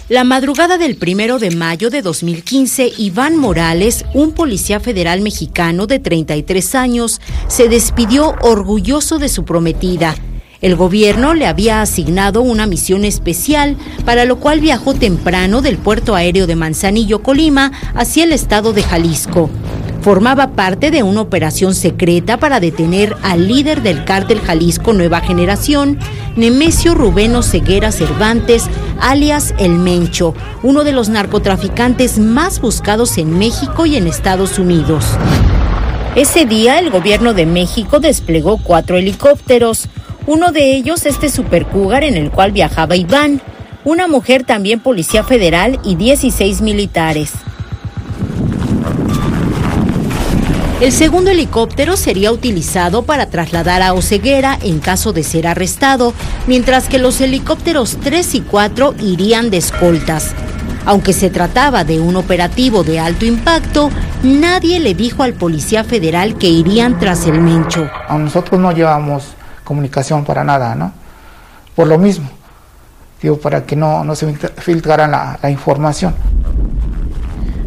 La 0.09 0.23
madrugada 0.23 0.77
del 0.77 0.95
primero 0.95 1.37
de 1.37 1.51
mayo 1.51 1.89
de 1.89 2.01
2015, 2.01 2.93
Iván 2.97 3.35
Morales, 3.35 4.05
un 4.13 4.31
policía 4.31 4.79
federal 4.79 5.19
mexicano 5.19 5.85
de 5.85 5.99
33 5.99 6.75
años, 6.75 7.19
se 7.49 7.67
despidió 7.67 8.35
orgulloso 8.39 9.19
de 9.19 9.27
su 9.27 9.43
prometida. 9.43 10.15
El 10.61 10.77
gobierno 10.77 11.33
le 11.33 11.45
había 11.45 11.81
asignado 11.81 12.41
una 12.41 12.67
misión 12.67 13.03
especial, 13.03 13.75
para 14.05 14.23
lo 14.23 14.39
cual 14.39 14.61
viajó 14.61 14.93
temprano 14.93 15.61
del 15.61 15.77
puerto 15.77 16.15
aéreo 16.15 16.47
de 16.47 16.55
Manzanillo, 16.55 17.21
Colima, 17.21 17.73
hacia 17.93 18.23
el 18.23 18.31
estado 18.31 18.71
de 18.71 18.83
Jalisco 18.83 19.49
formaba 20.07 20.51
parte 20.51 20.89
de 20.89 21.03
una 21.03 21.19
operación 21.19 21.75
secreta 21.75 22.37
para 22.37 22.61
detener 22.61 23.13
al 23.23 23.49
líder 23.49 23.81
del 23.81 24.05
cártel 24.05 24.39
Jalisco 24.39 24.93
Nueva 24.93 25.19
Generación, 25.19 25.99
Nemesio 26.37 26.95
Rubeno 26.95 27.43
Ceguera 27.43 27.91
Cervantes, 27.91 28.69
alias 29.01 29.53
El 29.59 29.73
Mencho, 29.73 30.33
uno 30.63 30.85
de 30.85 30.93
los 30.93 31.09
narcotraficantes 31.09 32.19
más 32.19 32.61
buscados 32.61 33.17
en 33.17 33.37
México 33.37 33.85
y 33.85 33.97
en 33.97 34.07
Estados 34.07 34.59
Unidos. 34.59 35.03
Ese 36.15 36.45
día 36.45 36.79
el 36.79 36.89
gobierno 36.89 37.33
de 37.33 37.45
México 37.45 37.99
desplegó 37.99 38.59
cuatro 38.63 38.95
helicópteros, 38.95 39.89
uno 40.25 40.53
de 40.53 40.73
ellos 40.73 41.05
este 41.05 41.27
Super 41.27 41.65
Cougar 41.65 42.05
en 42.05 42.15
el 42.15 42.31
cual 42.31 42.53
viajaba 42.53 42.95
Iván, 42.95 43.41
una 43.83 44.07
mujer 44.07 44.45
también 44.45 44.79
policía 44.79 45.25
federal 45.25 45.81
y 45.83 45.95
16 45.95 46.61
militares. 46.61 47.33
El 50.79 50.91
segundo 50.91 51.31
helicóptero 51.31 51.97
sería 51.97 52.31
utilizado 52.31 53.01
para 53.01 53.31
trasladar 53.31 53.81
a 53.81 53.93
Oceguera 53.93 54.59
en 54.61 54.77
caso 54.77 55.11
de 55.11 55.23
ser 55.23 55.47
arrestado, 55.47 56.13
mientras 56.45 56.87
que 56.87 56.99
los 56.99 57.19
helicópteros 57.19 57.97
3 58.03 58.35
y 58.35 58.41
4 58.41 58.93
irían 58.99 59.49
de 59.49 59.57
escoltas. 59.57 60.35
Aunque 60.85 61.13
se 61.13 61.31
trataba 61.31 61.83
de 61.83 61.99
un 61.99 62.15
operativo 62.15 62.83
de 62.83 62.99
alto 62.99 63.25
impacto, 63.25 63.89
nadie 64.21 64.79
le 64.79 64.93
dijo 64.93 65.23
al 65.23 65.33
policía 65.33 65.83
federal 65.83 66.37
que 66.37 66.47
irían 66.47 66.99
tras 66.99 67.25
el 67.25 67.41
Mencho. 67.41 67.89
A 68.07 68.15
nosotros 68.19 68.61
no 68.61 68.71
llevamos 68.71 69.23
comunicación 69.63 70.25
para 70.25 70.43
nada, 70.43 70.75
¿no? 70.75 70.93
Por 71.75 71.87
lo 71.87 71.97
mismo, 71.97 72.29
digo, 73.19 73.39
para 73.39 73.65
que 73.65 73.75
no, 73.75 74.03
no 74.03 74.15
se 74.15 74.31
filtrara 74.57 75.07
la, 75.07 75.39
la 75.41 75.49
información. 75.49 76.13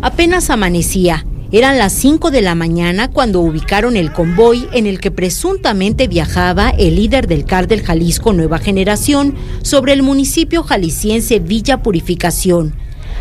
Apenas 0.00 0.48
amanecía 0.48 1.24
eran 1.52 1.78
las 1.78 1.92
5 1.94 2.30
de 2.30 2.42
la 2.42 2.54
mañana 2.54 3.10
cuando 3.10 3.40
ubicaron 3.40 3.96
el 3.96 4.12
convoy 4.12 4.68
en 4.72 4.86
el 4.86 5.00
que 5.00 5.10
presuntamente 5.10 6.06
viajaba 6.06 6.70
el 6.70 6.94
líder 6.94 7.26
del 7.26 7.44
cártel 7.44 7.82
Jalisco 7.82 8.32
Nueva 8.32 8.58
Generación 8.58 9.34
sobre 9.62 9.92
el 9.92 10.02
municipio 10.02 10.62
jalisciense 10.62 11.40
Villa 11.40 11.82
Purificación. 11.82 12.74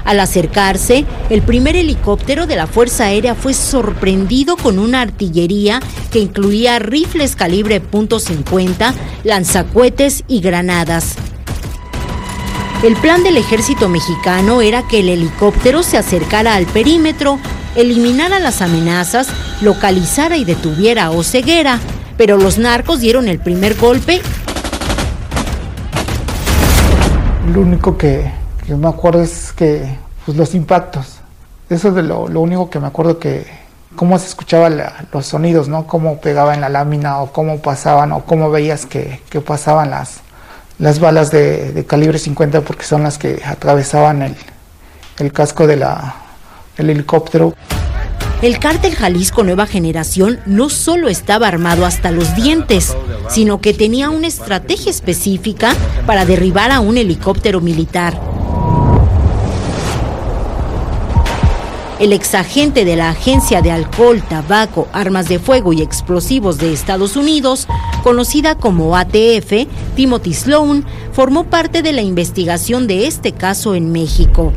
Al 0.06 0.20
acercarse, 0.20 1.06
el 1.30 1.42
primer 1.42 1.76
helicóptero 1.76 2.48
de 2.48 2.56
la 2.56 2.68
Fuerza 2.68 3.06
Aérea 3.06 3.36
fue 3.36 3.54
sorprendido 3.54 4.58
con 4.58 4.80
una 4.80 5.02
artillería 5.02 5.82
que 6.12 6.20
incluía 6.20 6.80
rifles 6.80 7.36
calibre 7.36 7.82
.50, 7.82 8.94
lanzacuetes 9.24 10.24
y 10.28 10.40
granadas. 10.40 11.16
El 12.82 12.96
plan 12.96 13.24
del 13.24 13.36
ejército 13.36 13.90
mexicano 13.90 14.62
era 14.62 14.88
que 14.88 15.02
el 15.02 15.10
helicóptero 15.10 15.84
se 15.84 15.98
acercara 15.98 16.56
al 16.56 16.66
perímetro, 16.66 17.38
eliminara 17.76 18.40
las 18.40 18.62
amenazas, 18.62 19.28
localizara 19.62 20.38
y 20.38 20.46
detuviera 20.46 21.06
a 21.06 21.12
Oceguera, 21.12 21.80
pero 22.18 22.38
los 22.38 22.58
narcos 22.58 23.00
dieron 23.00 23.28
el 23.28 23.40
primer 23.40 23.76
golpe. 23.76 24.22
Lo 27.54 27.62
único 27.62 27.98
que, 27.98 28.32
me 28.68 28.88
acuerdo 28.88 29.22
es 29.22 29.52
que 29.54 29.98
pues, 30.26 30.38
los 30.38 30.54
impactos. 30.54 31.20
Eso 31.70 31.90
es 31.90 32.06
lo, 32.06 32.24
único 32.24 32.70
que 32.70 32.80
me 32.80 32.88
acuerdo 32.88 33.20
que 33.20 33.46
cómo 33.96 34.18
se 34.18 34.28
escuchaban 34.28 34.82
los 35.12 35.26
sonidos, 35.26 35.68
¿no? 35.68 35.86
Cómo 35.86 36.20
pegaba 36.20 36.54
en 36.54 36.62
la 36.62 36.70
lámina 36.70 37.20
o 37.20 37.32
cómo 37.32 37.60
pasaban 37.60 38.12
o 38.12 38.26
cómo 38.26 38.50
veías 38.50 38.86
que, 38.86 39.20
pasaban 39.46 39.92
las, 39.92 40.22
las 40.80 41.00
balas 41.00 41.32
de, 41.32 41.86
calibre 41.88 42.18
50 42.18 42.62
porque 42.62 42.86
son 42.86 43.04
las 43.04 43.18
que 43.18 43.42
atravesaban 43.46 44.36
el 45.20 45.32
casco 45.32 45.68
de 45.68 45.76
la, 45.76 46.29
del 46.80 46.90
helicóptero. 46.92 47.54
El 48.42 48.58
cártel 48.58 48.96
Jalisco 48.96 49.44
Nueva 49.44 49.68
Generación 49.68 50.40
no 50.46 50.70
solo 50.70 51.10
estaba 51.10 51.48
armado 51.48 51.86
hasta 51.86 52.10
los 52.10 52.36
dientes, 52.36 52.96
sino 53.30 53.60
que 53.60 53.74
tenía 53.74 54.10
una 54.10 54.28
estrategia 54.28 54.90
específica 54.90 55.74
para 56.06 56.26
derribar 56.26 56.72
a 56.72 56.80
un 56.80 56.98
helicóptero 56.98 57.60
militar. 57.60 58.20
El 62.00 62.14
exagente 62.14 62.86
de 62.86 62.96
la 62.96 63.10
Agencia 63.10 63.62
de 63.62 63.72
Alcohol, 63.72 64.24
Tabaco, 64.24 64.88
Armas 64.94 65.28
de 65.28 65.38
Fuego 65.38 65.74
y 65.74 65.82
Explosivos 65.82 66.58
de 66.58 66.72
Estados 66.72 67.18
Unidos, 67.18 67.68
conocida 68.04 68.56
como 68.56 68.96
ATF, 68.96 69.68
Timothy 69.98 70.34
Sloan, 70.34 70.86
formó 71.12 71.44
parte 71.44 71.82
de 71.82 71.92
la 71.92 72.02
investigación 72.02 72.88
de 72.88 73.06
este 73.06 73.34
caso 73.34 73.76
en 73.76 73.92
México. 73.92 74.54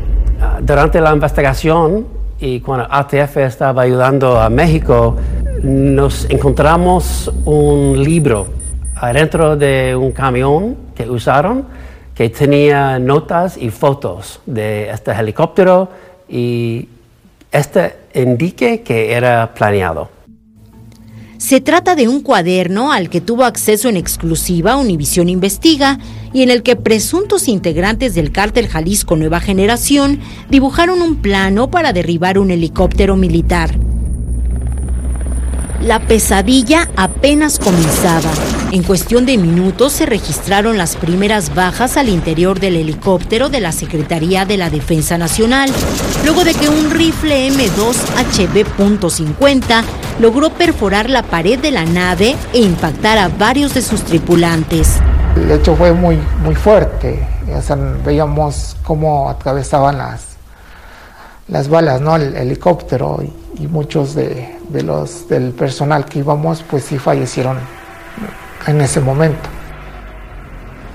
Durante 0.61 1.01
la 1.01 1.13
investigación, 1.13 2.07
y 2.39 2.59
cuando 2.59 2.87
ATF 2.89 3.37
estaba 3.37 3.83
ayudando 3.83 4.39
a 4.39 4.49
México, 4.49 5.15
nos 5.61 6.29
encontramos 6.29 7.31
un 7.45 8.01
libro 8.03 8.47
adentro 8.95 9.55
de 9.55 9.95
un 9.95 10.11
camión 10.11 10.75
que 10.95 11.09
usaron 11.09 11.65
que 12.13 12.29
tenía 12.29 12.99
notas 12.99 13.57
y 13.57 13.69
fotos 13.69 14.39
de 14.45 14.89
este 14.89 15.11
helicóptero 15.11 15.89
y 16.29 16.87
este 17.51 17.95
indique 18.13 18.81
que 18.81 19.13
era 19.13 19.53
planeado. 19.53 20.09
Se 21.43 21.59
trata 21.59 21.95
de 21.95 22.07
un 22.07 22.21
cuaderno 22.21 22.93
al 22.93 23.09
que 23.09 23.19
tuvo 23.19 23.43
acceso 23.43 23.89
en 23.89 23.97
exclusiva 23.97 24.77
Univisión 24.77 25.27
Investiga 25.27 25.99
y 26.31 26.41
en 26.41 26.49
el 26.49 26.63
que 26.63 26.77
presuntos 26.77 27.49
integrantes 27.49 28.15
del 28.15 28.31
cártel 28.31 28.69
Jalisco 28.69 29.17
Nueva 29.17 29.41
Generación 29.41 30.21
dibujaron 30.49 31.01
un 31.01 31.17
plano 31.17 31.69
para 31.69 31.91
derribar 31.91 32.39
un 32.39 32.49
helicóptero 32.49 33.17
militar. 33.17 33.77
La 35.83 35.99
pesadilla 35.99 36.87
apenas 36.95 37.59
comenzaba. 37.59 38.31
En 38.71 38.83
cuestión 38.83 39.25
de 39.25 39.37
minutos 39.37 39.91
se 39.91 40.05
registraron 40.05 40.77
las 40.77 40.95
primeras 40.95 41.53
bajas 41.53 41.97
al 41.97 42.07
interior 42.07 42.61
del 42.61 42.77
helicóptero 42.77 43.49
de 43.49 43.59
la 43.59 43.73
Secretaría 43.73 44.45
de 44.45 44.55
la 44.55 44.69
Defensa 44.69 45.17
Nacional, 45.17 45.69
luego 46.23 46.45
de 46.45 46.53
que 46.53 46.69
un 46.69 46.89
rifle 46.89 47.49
M2 47.49 47.95
HB.50 48.31 49.83
logró 50.21 50.51
perforar 50.51 51.09
la 51.09 51.23
pared 51.23 51.59
de 51.59 51.71
la 51.71 51.83
nave 51.83 52.37
e 52.53 52.59
impactar 52.61 53.17
a 53.17 53.27
varios 53.27 53.73
de 53.73 53.81
sus 53.81 54.03
tripulantes. 54.03 55.01
El 55.35 55.51
hecho 55.51 55.75
fue 55.75 55.91
muy, 55.91 56.17
muy 56.41 56.55
fuerte. 56.55 57.27
veíamos 58.05 58.77
cómo 58.83 59.29
atravesaban 59.29 59.97
las, 59.97 60.32
las 61.47 61.67
balas, 61.67 62.01
¿no? 62.01 62.15
El 62.15 62.35
helicóptero 62.35 63.23
y, 63.59 63.67
muchos 63.67 64.15
de, 64.15 64.55
de, 64.69 64.83
los 64.83 65.27
del 65.27 65.51
personal 65.51 66.05
que 66.05 66.19
íbamos, 66.19 66.63
pues 66.69 66.83
sí 66.85 66.97
fallecieron 66.97 67.57
en 68.67 68.81
ese 68.81 68.99
momento. 68.99 69.49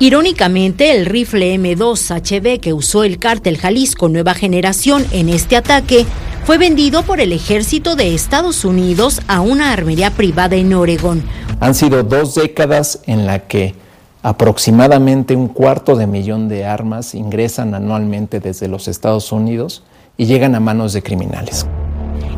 Irónicamente, 0.00 0.92
el 0.92 1.06
rifle 1.06 1.56
M2 1.56 2.10
HB 2.10 2.60
que 2.60 2.72
usó 2.72 3.02
el 3.02 3.18
cártel 3.18 3.58
Jalisco 3.58 4.08
Nueva 4.08 4.34
Generación 4.34 5.04
en 5.10 5.28
este 5.28 5.56
ataque 5.56 6.06
fue 6.44 6.56
vendido 6.56 7.02
por 7.02 7.20
el 7.20 7.32
ejército 7.32 7.96
de 7.96 8.14
Estados 8.14 8.64
Unidos 8.64 9.20
a 9.26 9.40
una 9.40 9.72
armería 9.72 10.10
privada 10.10 10.56
en 10.56 10.72
Oregón. 10.72 11.22
Han 11.60 11.74
sido 11.74 12.04
dos 12.04 12.36
décadas 12.36 13.00
en 13.06 13.26
la 13.26 13.40
que 13.40 13.74
aproximadamente 14.22 15.34
un 15.34 15.48
cuarto 15.48 15.96
de 15.96 16.06
millón 16.06 16.48
de 16.48 16.64
armas 16.64 17.14
ingresan 17.14 17.74
anualmente 17.74 18.40
desde 18.40 18.68
los 18.68 18.88
Estados 18.88 19.32
Unidos 19.32 19.82
y 20.18 20.26
llegan 20.26 20.54
a 20.54 20.60
manos 20.60 20.92
de 20.92 21.02
criminales. 21.02 21.64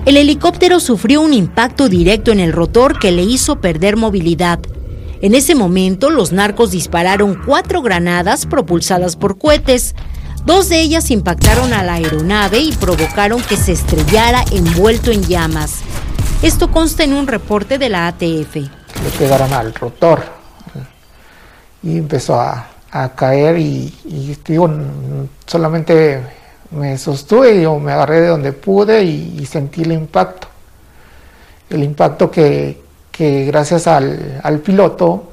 El 0.06 0.16
helicóptero 0.16 0.80
sufrió 0.80 1.20
un 1.22 1.34
impacto 1.34 1.88
directo 1.88 2.30
en 2.30 2.38
el 2.38 2.52
rotor 2.52 2.98
que 2.98 3.10
le 3.10 3.22
hizo 3.22 3.60
perder 3.60 3.96
movilidad. 3.96 4.60
En 5.22 5.34
ese 5.34 5.54
momento, 5.54 6.10
los 6.10 6.30
narcos 6.30 6.70
dispararon 6.70 7.40
cuatro 7.44 7.82
granadas 7.82 8.46
propulsadas 8.46 9.16
por 9.16 9.38
cohetes. 9.38 9.94
Dos 10.46 10.68
de 10.68 10.80
ellas 10.80 11.10
impactaron 11.10 11.72
a 11.72 11.82
la 11.82 11.94
aeronave 11.94 12.60
y 12.60 12.72
provocaron 12.72 13.42
que 13.42 13.56
se 13.56 13.72
estrellara 13.72 14.44
envuelto 14.52 15.10
en 15.10 15.22
llamas. 15.22 15.80
Esto 16.42 16.70
consta 16.70 17.04
en 17.04 17.12
un 17.12 17.26
reporte 17.26 17.76
de 17.78 17.88
la 17.88 18.08
ATF. 18.08 18.56
Le 18.56 19.10
pegaron 19.18 19.52
al 19.52 19.74
rotor 19.74 20.22
y 21.82 21.98
empezó 21.98 22.40
a, 22.40 22.66
caer 23.14 23.58
y, 23.58 23.94
digo, 24.46 24.68
solamente 25.46 26.22
me 26.70 26.96
sostuve, 26.98 27.62
yo 27.62 27.78
me 27.78 27.92
agarré 27.92 28.20
de 28.20 28.28
donde 28.28 28.52
pude 28.52 29.02
y, 29.04 29.44
sentí 29.46 29.83
el 29.83 29.92
impacto. 29.92 30.48
El 31.68 31.85
impacto 31.85 32.30
que, 32.30 32.80
que 33.11 33.44
gracias 33.46 33.87
al, 33.87 34.40
al, 34.42 34.59
piloto 34.61 35.24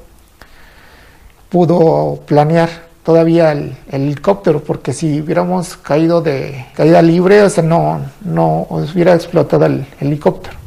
pudo 1.48 2.20
planear 2.26 2.68
todavía 3.02 3.52
el, 3.52 3.76
helicóptero, 3.90 4.62
porque 4.62 4.92
si 4.92 5.20
hubiéramos 5.20 5.76
caído 5.76 6.20
de 6.20 6.66
caída 6.74 7.02
libre, 7.02 7.42
o 7.42 7.50
sea, 7.50 7.64
no, 7.64 8.00
no 8.24 8.66
hubiera 8.70 9.14
explotado 9.14 9.66
el 9.66 9.86
helicóptero. 10.00 10.58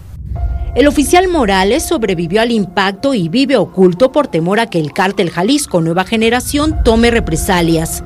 El 0.74 0.88
oficial 0.88 1.28
Morales 1.28 1.84
sobrevivió 1.84 2.42
al 2.42 2.52
impacto 2.52 3.14
y 3.14 3.28
vive 3.28 3.58
oculto 3.58 4.14
por 4.14 4.30
temor 4.30 4.62
a 4.62 4.68
que 4.68 4.80
el 4.80 4.94
cártel 4.94 5.30
Jalisco 5.30 5.82
Nueva 5.82 6.06
Generación 6.06 6.82
tome 6.86 7.12
represalias. 7.12 8.04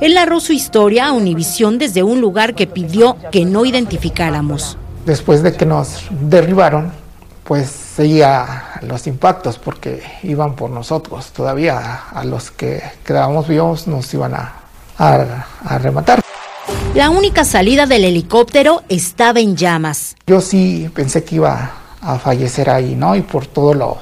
Él 0.00 0.14
narró 0.14 0.40
su 0.40 0.54
historia 0.54 1.08
a 1.08 1.12
Univisión 1.12 1.76
desde 1.76 2.02
un 2.02 2.22
lugar 2.22 2.54
que 2.54 2.66
pidió 2.66 3.18
que 3.30 3.44
no 3.44 3.66
identificáramos. 3.66 4.78
Después 5.04 5.42
de 5.42 5.52
que 5.52 5.66
nos 5.66 6.04
derribaron, 6.22 6.90
pues 7.44 7.68
seguía 7.68 8.80
los 8.80 9.06
impactos 9.06 9.58
porque 9.58 10.02
iban 10.22 10.56
por 10.56 10.70
nosotros. 10.70 11.32
Todavía 11.32 12.04
a 12.12 12.24
los 12.24 12.50
que 12.50 12.82
quedábamos 13.04 13.46
vivos 13.46 13.86
nos 13.86 14.12
iban 14.14 14.34
a, 14.34 14.54
a, 14.96 15.78
rematar. 15.78 16.22
La 16.94 17.10
única 17.10 17.44
salida 17.44 17.84
del 17.84 18.04
helicóptero 18.04 18.82
estaba 18.88 19.40
en 19.40 19.54
llamas. 19.54 20.16
Yo 20.26 20.40
sí 20.40 20.90
pensé 20.94 21.24
que 21.24 21.36
iba 21.36 21.72
a 22.00 22.18
fallecer 22.18 22.70
ahí, 22.70 22.94
¿no? 22.94 23.14
Y 23.16 23.20
por 23.20 23.46
todo 23.46 23.74
lo, 23.74 23.98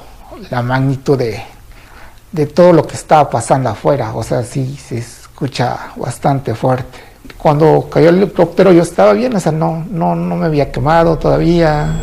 la 0.49 0.61
magnitud 0.61 1.17
de, 1.17 1.43
de 2.31 2.45
todo 2.45 2.71
lo 2.71 2.87
que 2.87 2.95
estaba 2.95 3.29
pasando 3.29 3.69
afuera. 3.69 4.13
O 4.15 4.23
sea, 4.23 4.43
sí 4.43 4.77
se 4.77 4.99
escucha 5.39 5.93
bastante 5.95 6.53
fuerte. 6.53 6.99
Cuando 7.37 7.87
cayó 7.89 8.09
el 8.09 8.17
helicóptero 8.17 8.73
yo 8.73 8.81
estaba 8.81 9.13
bien, 9.13 9.33
o 9.33 9.39
sea, 9.39 9.53
no, 9.53 9.85
no, 9.89 10.13
no 10.13 10.35
me 10.35 10.47
había 10.47 10.69
quemado 10.69 11.17
todavía. 11.17 11.95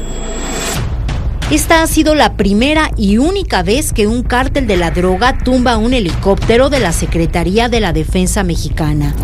Esta 1.50 1.82
ha 1.82 1.86
sido 1.86 2.14
la 2.14 2.38
primera 2.38 2.90
y 2.96 3.18
única 3.18 3.62
vez 3.62 3.92
que 3.92 4.06
un 4.06 4.22
cártel 4.22 4.66
de 4.66 4.78
la 4.78 4.90
droga 4.90 5.36
tumba 5.36 5.76
un 5.76 5.92
helicóptero 5.92 6.70
de 6.70 6.80
la 6.80 6.92
Secretaría 6.92 7.68
de 7.68 7.80
la 7.80 7.92
Defensa 7.92 8.42
Mexicana. 8.42 9.14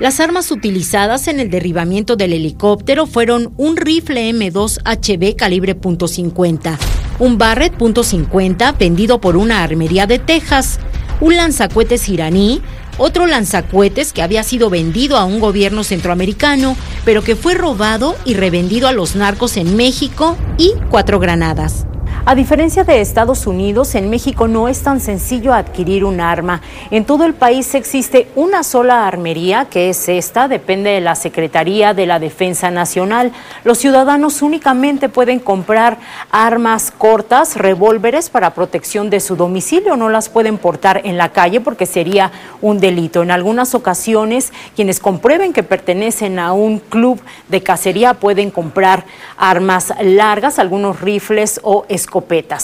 Las 0.00 0.18
armas 0.18 0.50
utilizadas 0.50 1.28
en 1.28 1.40
el 1.40 1.50
derribamiento 1.50 2.16
del 2.16 2.32
helicóptero 2.32 3.04
fueron 3.04 3.52
un 3.58 3.76
rifle 3.76 4.30
M2 4.30 4.80
HB 4.82 5.36
calibre 5.36 5.78
.50, 5.78 6.78
un 7.18 7.36
Barrett 7.36 7.76
.50 7.76 8.78
vendido 8.78 9.20
por 9.20 9.36
una 9.36 9.62
armería 9.62 10.06
de 10.06 10.18
Texas, 10.18 10.80
un 11.20 11.36
lanzacuetes 11.36 12.08
iraní, 12.08 12.60
otro 12.98 13.26
lanzacuetes 13.26 14.12
que 14.12 14.22
había 14.22 14.42
sido 14.42 14.70
vendido 14.70 15.16
a 15.16 15.24
un 15.24 15.40
gobierno 15.40 15.84
centroamericano, 15.84 16.76
pero 17.04 17.22
que 17.22 17.36
fue 17.36 17.54
robado 17.54 18.16
y 18.24 18.34
revendido 18.34 18.88
a 18.88 18.92
los 18.92 19.16
narcos 19.16 19.56
en 19.56 19.76
México 19.76 20.36
y 20.58 20.72
cuatro 20.90 21.18
granadas. 21.18 21.86
A 22.26 22.34
diferencia 22.34 22.84
de 22.84 23.02
Estados 23.02 23.46
Unidos, 23.46 23.94
en 23.94 24.08
México 24.08 24.48
no 24.48 24.68
es 24.68 24.82
tan 24.82 24.98
sencillo 24.98 25.52
adquirir 25.52 26.06
un 26.06 26.22
arma. 26.22 26.62
En 26.90 27.04
todo 27.04 27.26
el 27.26 27.34
país 27.34 27.74
existe 27.74 28.28
una 28.34 28.62
sola 28.62 29.06
armería, 29.06 29.66
que 29.66 29.90
es 29.90 30.08
esta, 30.08 30.48
depende 30.48 30.88
de 30.88 31.02
la 31.02 31.16
Secretaría 31.16 31.92
de 31.92 32.06
la 32.06 32.18
Defensa 32.18 32.70
Nacional. 32.70 33.30
Los 33.62 33.76
ciudadanos 33.76 34.40
únicamente 34.40 35.10
pueden 35.10 35.38
comprar 35.38 35.98
armas 36.30 36.90
cortas, 36.96 37.56
revólveres 37.56 38.30
para 38.30 38.54
protección 38.54 39.10
de 39.10 39.20
su 39.20 39.36
domicilio, 39.36 39.94
no 39.94 40.08
las 40.08 40.30
pueden 40.30 40.56
portar 40.56 41.02
en 41.04 41.18
la 41.18 41.28
calle 41.28 41.60
porque 41.60 41.84
sería 41.84 42.32
un 42.62 42.80
delito. 42.80 43.22
En 43.22 43.32
algunas 43.32 43.74
ocasiones, 43.74 44.50
quienes 44.74 44.98
comprueben 44.98 45.52
que 45.52 45.62
pertenecen 45.62 46.38
a 46.38 46.54
un 46.54 46.78
club 46.78 47.20
de 47.50 47.62
cacería 47.62 48.14
pueden 48.14 48.50
comprar 48.50 49.04
armas 49.36 49.92
largas, 50.00 50.58
algunos 50.58 51.02
rifles 51.02 51.60
o 51.62 51.84
escopetas 51.90 52.13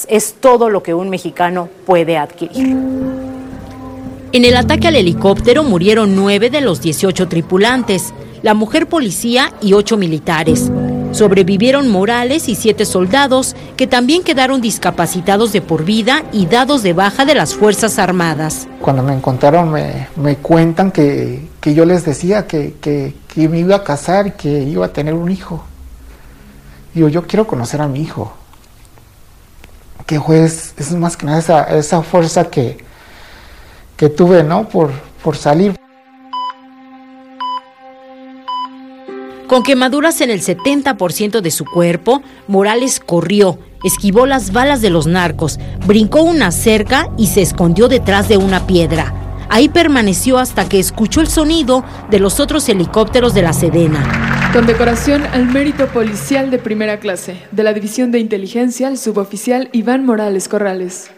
es 0.08 0.34
todo 0.40 0.70
lo 0.70 0.82
que 0.82 0.94
un 0.94 1.10
mexicano 1.10 1.68
puede 1.86 2.16
adquirir. 2.16 2.76
En 4.32 4.44
el 4.44 4.56
ataque 4.56 4.86
al 4.86 4.94
helicóptero 4.94 5.64
murieron 5.64 6.14
nueve 6.14 6.50
de 6.50 6.60
los 6.60 6.80
18 6.80 7.26
tripulantes, 7.26 8.14
la 8.42 8.54
mujer 8.54 8.86
policía 8.86 9.52
y 9.60 9.72
ocho 9.72 9.96
militares. 9.96 10.70
Sobrevivieron 11.10 11.88
Morales 11.88 12.48
y 12.48 12.54
siete 12.54 12.84
soldados 12.84 13.56
que 13.76 13.88
también 13.88 14.22
quedaron 14.22 14.60
discapacitados 14.60 15.52
de 15.52 15.60
por 15.60 15.84
vida 15.84 16.22
y 16.32 16.46
dados 16.46 16.84
de 16.84 16.92
baja 16.92 17.24
de 17.24 17.34
las 17.34 17.54
Fuerzas 17.54 17.98
Armadas. 17.98 18.68
Cuando 18.80 19.02
me 19.02 19.14
encontraron 19.14 19.72
me, 19.72 20.36
cuentan 20.36 20.92
que, 20.92 21.48
yo 21.64 21.84
les 21.84 22.04
decía 22.04 22.46
que, 22.46 22.74
que, 22.80 23.48
me 23.48 23.58
iba 23.58 23.74
a 23.74 23.82
casar 23.82 24.28
y 24.28 24.30
que 24.30 24.62
iba 24.62 24.86
a 24.86 24.92
tener 24.92 25.14
un 25.14 25.32
hijo. 25.32 25.64
Digo, 26.94 27.08
yo 27.08 27.26
quiero 27.26 27.48
conocer 27.48 27.80
a 27.80 27.88
mi 27.88 28.00
hijo. 28.00 28.32
Que 30.10 30.18
fue, 30.18 30.42
es, 30.42 30.74
más 30.90 31.16
que 31.16 31.24
nada 31.24 31.38
esa, 31.38 31.62
esa 31.78 32.02
fuerza 32.02 32.50
que, 32.50 32.78
que 33.96 34.08
tuve, 34.08 34.42
¿no? 34.42 34.68
Por, 34.68 34.90
por 35.22 35.36
salir. 35.36 35.76
Con 39.46 39.62
quemaduras 39.62 40.20
en 40.20 40.30
el 40.30 40.42
70% 40.42 41.40
de 41.40 41.50
su 41.52 41.64
cuerpo, 41.64 42.22
Morales 42.48 42.98
corrió, 42.98 43.60
esquivó 43.84 44.26
las 44.26 44.50
balas 44.50 44.80
de 44.80 44.90
los 44.90 45.06
narcos, 45.06 45.60
brincó 45.86 46.22
una 46.22 46.50
cerca 46.50 47.08
y 47.16 47.28
se 47.28 47.42
escondió 47.42 47.86
detrás 47.86 48.28
de 48.28 48.36
una 48.36 48.66
piedra. 48.66 49.14
Ahí 49.48 49.68
permaneció 49.68 50.38
hasta 50.38 50.68
que 50.68 50.80
escuchó 50.80 51.20
el 51.20 51.28
sonido 51.28 51.84
de 52.10 52.18
los 52.18 52.40
otros 52.40 52.68
helicópteros 52.68 53.32
de 53.32 53.42
la 53.42 53.52
Sedena. 53.52 54.39
Condecoración 54.52 55.22
al 55.26 55.46
mérito 55.46 55.86
policial 55.86 56.50
de 56.50 56.58
primera 56.58 56.98
clase 56.98 57.40
de 57.52 57.62
la 57.62 57.72
División 57.72 58.10
de 58.10 58.18
Inteligencia 58.18 58.88
al 58.88 58.98
suboficial 58.98 59.68
Iván 59.70 60.04
Morales 60.04 60.48
Corrales. 60.48 61.08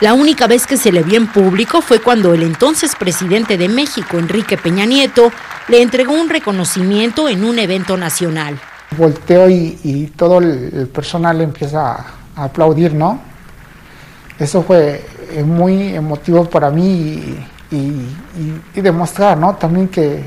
La 0.00 0.14
única 0.14 0.46
vez 0.46 0.66
que 0.66 0.78
se 0.78 0.90
le 0.92 1.02
vio 1.02 1.18
en 1.18 1.26
público 1.26 1.82
fue 1.82 2.00
cuando 2.00 2.32
el 2.32 2.42
entonces 2.42 2.96
presidente 2.96 3.58
de 3.58 3.68
México, 3.68 4.18
Enrique 4.18 4.56
Peña 4.56 4.86
Nieto, 4.86 5.30
le 5.68 5.82
entregó 5.82 6.14
un 6.14 6.30
reconocimiento 6.30 7.28
en 7.28 7.44
un 7.44 7.58
evento 7.58 7.98
nacional. 7.98 8.58
Volteo 8.96 9.50
y, 9.50 10.10
todo 10.16 10.38
el 10.38 10.88
personal 10.88 11.42
empieza 11.42 11.96
a 12.34 12.44
aplaudir, 12.44 12.94
¿no? 12.94 13.20
Eso 14.38 14.62
fue 14.62 15.04
eh, 15.32 15.42
muy 15.44 15.94
emotivo 15.94 16.46
para 16.46 16.70
mí 16.70 16.86
y, 16.86 17.38
demostrar, 18.74 19.36
¿no? 19.38 19.54
También 19.56 19.88
que, 19.88 20.22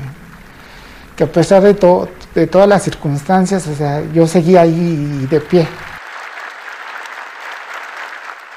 que 1.14 1.24
a 1.24 1.32
pesar 1.32 1.62
de, 1.62 1.74
todo, 1.74 2.08
de 2.34 2.46
todas 2.46 2.68
las 2.68 2.82
circunstancias, 2.82 3.66
o 3.66 3.74
sea, 3.74 4.02
yo 4.12 4.26
seguía 4.26 4.62
ahí 4.62 5.26
de 5.30 5.40
pie 5.40 5.66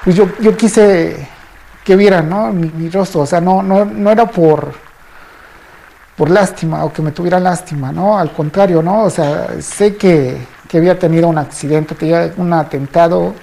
pues 0.02 0.16
yo, 0.16 0.28
yo 0.40 0.56
quise 0.56 1.28
que 1.84 1.96
vieran 1.96 2.28
¿no? 2.28 2.52
mi, 2.52 2.88
rostro, 2.88 3.22
o 3.22 3.26
sea, 3.26 3.40
no, 3.40 3.62
no, 3.62 3.84
no 3.84 4.10
era 4.10 4.26
por, 4.26 4.72
por 6.16 6.30
lástima 6.30 6.84
o 6.84 6.92
que 6.92 7.02
me 7.02 7.12
tuviera 7.12 7.38
lástima, 7.38 7.92
¿no? 7.92 8.18
Al 8.18 8.32
contrario, 8.32 8.82
¿no? 8.82 9.04
O 9.04 9.10
sea, 9.10 9.60
sé 9.60 9.96
que, 9.96 10.38
que 10.68 10.78
había 10.78 10.98
tenido 10.98 11.28
un 11.28 11.38
accidente, 11.38 11.94
tenía 11.94 12.32
un 12.36 12.52
atentado 12.52 13.34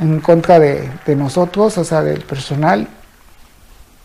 en 0.00 0.20
contra 0.20 0.58
de, 0.58 0.90
de 1.04 1.16
nosotros, 1.16 1.78
o 1.78 1.84
sea, 1.84 2.02
del 2.02 2.22
personal, 2.22 2.88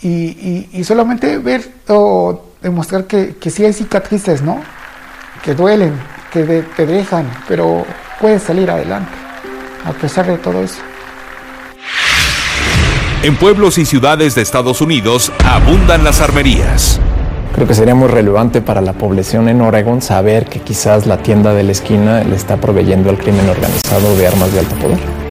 y, 0.02 0.10
y, 0.10 0.70
y 0.74 0.84
solamente 0.84 1.38
ver 1.38 1.70
o 1.88 2.42
demostrar 2.62 3.06
que, 3.06 3.36
que, 3.36 3.50
sí 3.50 3.66
hay 3.66 3.74
cicatrices, 3.74 4.42
¿no? 4.42 4.62
Que 5.44 5.54
duelen, 5.54 5.94
que 6.32 6.64
te 6.76 6.86
dejan, 6.86 7.30
pero 7.48 7.86
puedes 8.20 8.44
salir 8.44 8.70
adelante, 8.70 9.12
a 9.86 9.92
pesar 9.94 10.28
de 10.28 10.38
todo 10.38 10.64
eso. 10.64 10.82
En 13.24 13.36
pueblos 13.36 13.78
y 13.78 13.86
ciudades 13.86 14.34
de 14.34 14.42
Estados 14.42 14.82
Unidos 14.82 15.32
abundan 15.46 16.04
las 16.04 16.22
armerías. 16.22 17.00
Creo 17.54 17.68
que 17.68 17.76
sería 17.76 17.94
muy 17.94 18.08
relevante 18.08 18.62
para 18.62 18.82
la 18.82 18.94
población 18.94 19.50
en 19.50 19.62
Oregon 19.62 20.02
saber 20.02 20.46
que 20.46 20.62
quizás 20.62 21.06
la 21.06 21.18
tienda 21.18 21.54
de 21.54 21.64
la 21.64 21.74
esquina 21.74 22.24
le 22.24 22.36
está 22.36 22.58
proveyendo 22.58 23.10
al 23.10 23.18
crimen 23.18 23.48
organizado 23.50 24.16
de 24.16 24.28
armas 24.28 24.54
de 24.54 24.60
alto 24.60 24.76
poder. 24.76 25.31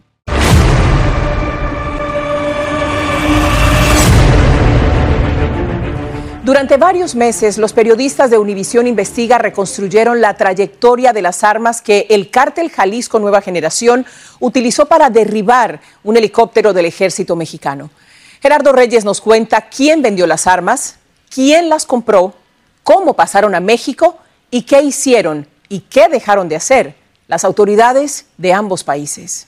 Durante 6.61 6.77
varios 6.77 7.15
meses, 7.15 7.57
los 7.57 7.73
periodistas 7.73 8.29
de 8.29 8.37
Univisión 8.37 8.85
Investiga 8.85 9.39
reconstruyeron 9.39 10.21
la 10.21 10.37
trayectoria 10.37 11.11
de 11.11 11.23
las 11.23 11.43
armas 11.43 11.81
que 11.81 12.05
el 12.11 12.29
cártel 12.29 12.69
Jalisco 12.69 13.17
Nueva 13.17 13.41
Generación 13.41 14.05
utilizó 14.39 14.85
para 14.85 15.09
derribar 15.09 15.81
un 16.03 16.17
helicóptero 16.17 16.71
del 16.71 16.85
ejército 16.85 17.35
mexicano. 17.35 17.89
Gerardo 18.43 18.73
Reyes 18.73 19.03
nos 19.03 19.21
cuenta 19.21 19.69
quién 19.75 20.03
vendió 20.03 20.27
las 20.27 20.45
armas, 20.45 20.97
quién 21.33 21.67
las 21.67 21.87
compró, 21.87 22.35
cómo 22.83 23.15
pasaron 23.15 23.55
a 23.55 23.59
México 23.59 24.19
y 24.51 24.61
qué 24.61 24.83
hicieron 24.83 25.47
y 25.67 25.79
qué 25.79 26.09
dejaron 26.09 26.47
de 26.47 26.57
hacer 26.57 26.93
las 27.27 27.43
autoridades 27.43 28.25
de 28.37 28.53
ambos 28.53 28.83
países. 28.83 29.47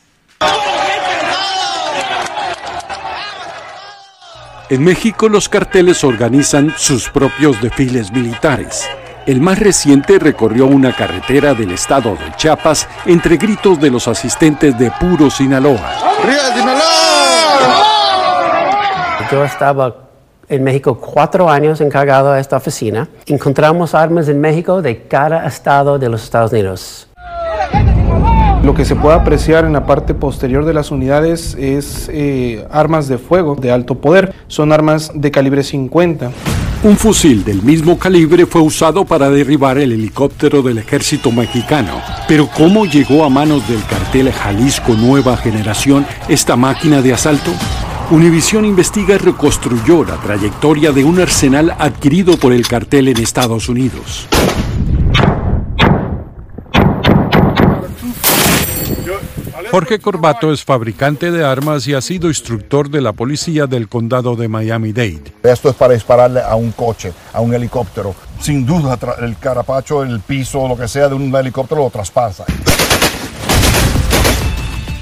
En 4.69 4.81
México 4.81 5.27
los 5.27 5.49
carteles 5.49 6.05
organizan 6.05 6.73
sus 6.77 7.09
propios 7.09 7.61
desfiles 7.61 8.11
militares. 8.13 8.89
El 9.25 9.41
más 9.41 9.59
reciente 9.59 10.19
recorrió 10.19 10.67
una 10.67 10.95
carretera 10.95 11.53
del 11.53 11.71
estado 11.71 12.11
de 12.11 12.33
Chiapas 12.37 12.87
entre 13.05 13.35
gritos 13.35 13.79
de 13.81 13.91
los 13.91 14.07
asistentes 14.07 14.77
de 14.79 14.89
Puro 14.91 15.29
Sinaloa. 15.29 15.93
Yo 19.29 19.43
estaba 19.43 19.95
en 20.47 20.63
México 20.63 20.97
cuatro 20.97 21.49
años 21.49 21.81
encargado 21.81 22.31
de 22.31 22.39
esta 22.39 22.55
oficina. 22.55 23.09
Encontramos 23.25 23.93
armas 23.93 24.29
en 24.29 24.39
México 24.39 24.81
de 24.81 25.07
cada 25.07 25.45
estado 25.45 25.99
de 25.99 26.07
los 26.07 26.23
Estados 26.23 26.53
Unidos. 26.53 27.07
Lo 28.63 28.73
que 28.73 28.85
se 28.85 28.95
puede 28.95 29.15
apreciar 29.17 29.65
en 29.65 29.73
la 29.73 29.85
parte 29.85 30.13
posterior 30.13 30.63
de 30.63 30.73
las 30.73 30.89
unidades 30.89 31.53
es 31.59 32.09
eh, 32.13 32.65
armas 32.71 33.09
de 33.09 33.17
fuego 33.17 33.55
de 33.55 33.71
alto 33.71 33.95
poder. 33.95 34.33
Son 34.47 34.71
armas 34.71 35.11
de 35.13 35.31
calibre 35.31 35.63
50. 35.63 36.31
Un 36.83 36.95
fusil 36.95 37.43
del 37.43 37.61
mismo 37.61 37.99
calibre 37.99 38.45
fue 38.45 38.61
usado 38.61 39.03
para 39.03 39.29
derribar 39.29 39.77
el 39.79 39.91
helicóptero 39.91 40.61
del 40.61 40.77
ejército 40.77 41.29
mexicano. 41.29 42.01
Pero 42.25 42.47
¿cómo 42.47 42.85
llegó 42.85 43.25
a 43.25 43.29
manos 43.29 43.67
del 43.67 43.83
cartel 43.83 44.31
Jalisco 44.31 44.93
Nueva 44.93 45.35
Generación 45.35 46.05
esta 46.29 46.55
máquina 46.55 47.01
de 47.01 47.11
asalto? 47.11 47.51
Univisión 48.11 48.63
investiga 48.63 49.15
y 49.15 49.17
reconstruyó 49.17 50.05
la 50.05 50.15
trayectoria 50.15 50.93
de 50.93 51.03
un 51.03 51.19
arsenal 51.19 51.75
adquirido 51.79 52.37
por 52.37 52.53
el 52.53 52.65
cartel 52.65 53.09
en 53.09 53.17
Estados 53.17 53.67
Unidos. 53.67 54.29
Jorge 59.73 59.97
Corbato 59.97 60.53
es 60.53 60.63
fabricante 60.63 61.31
de 61.31 61.43
armas 61.43 61.87
y 61.87 61.95
ha 61.95 62.01
sido 62.01 62.27
instructor 62.27 62.91
de 62.91 63.01
la 63.01 63.11
policía 63.11 63.65
del 63.65 63.89
condado 63.89 64.35
de 64.35 64.47
Miami-Dade. 64.47 65.33
Esto 65.41 65.71
es 65.71 65.75
para 65.75 65.95
dispararle 65.95 66.41
a 66.41 66.53
un 66.53 66.73
coche, 66.73 67.11
a 67.33 67.41
un 67.41 67.55
helicóptero. 67.55 68.13
Sin 68.39 68.67
duda, 68.67 68.99
el 69.19 69.35
carapacho, 69.39 70.03
el 70.03 70.19
piso, 70.19 70.67
lo 70.67 70.77
que 70.77 70.87
sea 70.87 71.09
de 71.09 71.15
un 71.15 71.35
helicóptero 71.35 71.81
lo 71.81 71.89
traspasa. 71.89 72.45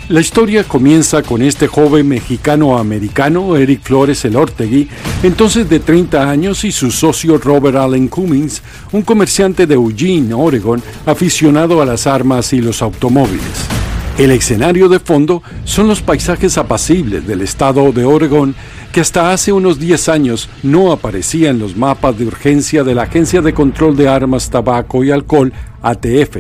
La 0.08 0.22
historia 0.22 0.64
comienza 0.64 1.22
con 1.22 1.42
este 1.42 1.68
joven 1.68 2.08
mexicano-americano, 2.08 3.58
Eric 3.58 3.82
Flores 3.84 4.24
Elortegui, 4.24 4.88
entonces 5.22 5.70
de 5.70 5.82
30 5.82 6.30
años, 6.30 6.64
y 6.64 6.72
su 6.72 6.92
socio 6.92 7.38
Robert 7.38 7.76
Allen 7.76 8.08
Cummings, 8.08 8.64
un 8.94 9.02
comerciante 9.02 9.68
de 9.68 9.74
Eugene, 9.74 10.34
Oregon, 10.34 10.82
aficionado 11.06 11.82
a 11.82 11.86
las 11.86 12.08
armas 12.08 12.54
y 12.54 12.62
los 12.62 12.82
automóviles. 12.82 13.68
El 14.18 14.32
escenario 14.32 14.90
de 14.90 15.00
fondo 15.00 15.42
son 15.64 15.88
los 15.88 16.02
paisajes 16.02 16.58
apacibles 16.58 17.26
del 17.26 17.42
estado 17.42 17.92
de 17.92 18.06
Oregón 18.06 18.56
que 18.92 19.02
hasta 19.02 19.32
hace 19.32 19.54
unos 19.54 19.80
10 19.80 20.10
años 20.10 20.50
no 20.64 20.92
aparecía 20.92 21.50
en 21.50 21.60
los 21.60 21.78
mapas 21.78 22.20
de 22.20 22.26
urgencia 22.26 22.84
de 22.84 22.94
la 22.94 23.04
Agencia 23.04 23.42
de 23.42 23.54
Control 23.54 23.96
de 23.96 24.10
Armas, 24.10 24.50
Tabaco 24.50 25.04
y 25.04 25.12
Alcohol, 25.12 25.54
ATF. 25.82 26.38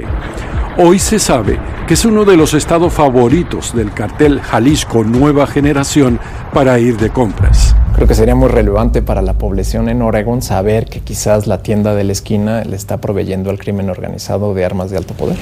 Hoy 0.78 1.00
se 1.00 1.18
sabe 1.18 1.60
que 1.88 1.94
es 1.96 2.06
uno 2.06 2.26
de 2.26 2.38
los 2.38 2.54
estados 2.54 2.94
favoritos 2.94 3.74
del 3.74 3.94
cartel 3.94 4.42
Jalisco 4.42 5.04
Nueva 5.04 5.48
Generación 5.48 6.20
para 6.54 6.78
ir 6.78 6.98
de 6.98 7.10
compras. 7.10 7.76
Creo 7.96 8.08
que 8.08 8.16
sería 8.16 8.36
muy 8.36 8.50
relevante 8.50 9.02
para 9.02 9.22
la 9.22 9.34
población 9.34 9.90
en 9.90 10.02
Oregon 10.02 10.42
saber 10.42 10.86
que 10.86 11.00
quizás 11.00 11.48
la 11.48 11.64
tienda 11.64 11.96
de 11.96 12.04
la 12.04 12.12
esquina 12.12 12.64
le 12.64 12.76
está 12.76 12.98
proveyendo 12.98 13.50
al 13.50 13.60
crimen 13.60 13.90
organizado 13.90 14.54
de 14.54 14.66
armas 14.66 14.92
de 14.92 14.98
alto 14.98 15.14
poder. 15.14 15.38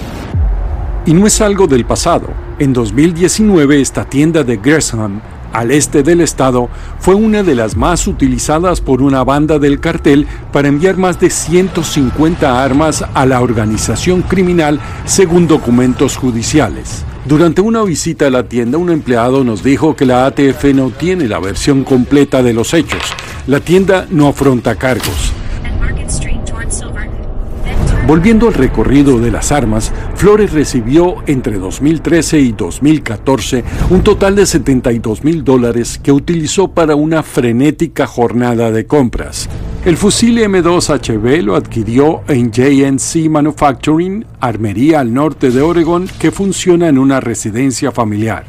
Y 1.10 1.13
no 1.15 1.26
es 1.26 1.41
algo 1.41 1.65
del 1.65 1.86
pasado. 1.86 2.28
En 2.60 2.72
2019 2.72 3.82
esta 3.82 4.06
tienda 4.06 4.43
de 4.43 4.60
Gersham 4.63 5.22
al 5.52 5.72
este 5.72 6.04
del 6.04 6.22
estado, 6.22 6.69
fue 7.00 7.15
una 7.15 7.41
de 7.41 7.56
las 7.56 7.76
más 7.76 8.06
utilizadas 8.06 8.80
por 8.80 9.02
una 9.02 9.24
banda 9.24 9.58
del 9.58 9.80
cartel 9.80 10.28
para 10.54 10.67
enviar 10.67 10.98
más 10.98 11.19
de 11.19 11.32
150 11.32 12.63
armas 12.63 13.04
a 13.15 13.26
la 13.26 13.41
organización 13.41 14.22
criminal 14.22 14.80
según 15.06 15.48
documentos 15.48 16.15
judiciales. 16.15 17.04
Durante 17.26 17.62
una 17.62 17.82
visita 17.82 18.28
a 18.28 18.30
la 18.30 18.43
tienda, 18.43 18.78
un 18.78 18.91
empleado 18.91 19.43
nos 19.43 19.63
dijo 19.63 19.95
que 19.95 20.06
la 20.06 20.28
ATF 20.28 20.65
no 20.76 20.91
tiene 20.91 21.28
la 21.28 21.39
versión 21.39 21.84
completa 21.84 22.43
de 22.43 22.54
los 22.54 22.76
hechos. 22.76 23.02
La 23.48 23.60
tienda 23.60 24.06
no 24.12 24.28
afronta 24.28 24.76
cargos. 24.76 25.34
Volviendo 28.10 28.48
al 28.48 28.56
recorrido 28.56 29.19
de 29.19 29.30
las 29.30 29.52
armas, 29.52 29.91
Flores 30.19 30.51
recibió 30.51 31.23
entre 31.27 31.58
2013 31.60 32.41
y 32.41 32.51
2014 32.51 33.63
un 33.89 34.03
total 34.03 34.36
de 34.36 34.45
72 34.45 35.23
mil 35.23 35.45
dólares 35.45 35.97
que 35.97 36.12
utilizó 36.12 36.67
para 36.73 36.97
una 36.97 37.23
frenética 37.23 38.05
jornada 38.05 38.69
de 38.69 38.86
compras. 38.86 39.47
El 39.86 39.95
fusil 39.95 40.39
M2HB 40.39 41.41
lo 41.43 41.55
adquirió 41.55 42.19
en 42.27 42.51
JNC 42.51 43.29
Manufacturing, 43.29 44.25
armería 44.41 44.99
al 44.99 45.13
norte 45.13 45.51
de 45.51 45.62
Oregon, 45.62 46.05
que 46.19 46.32
funciona 46.32 46.89
en 46.89 46.97
una 46.97 47.21
residencia 47.21 47.93
familiar. 47.93 48.43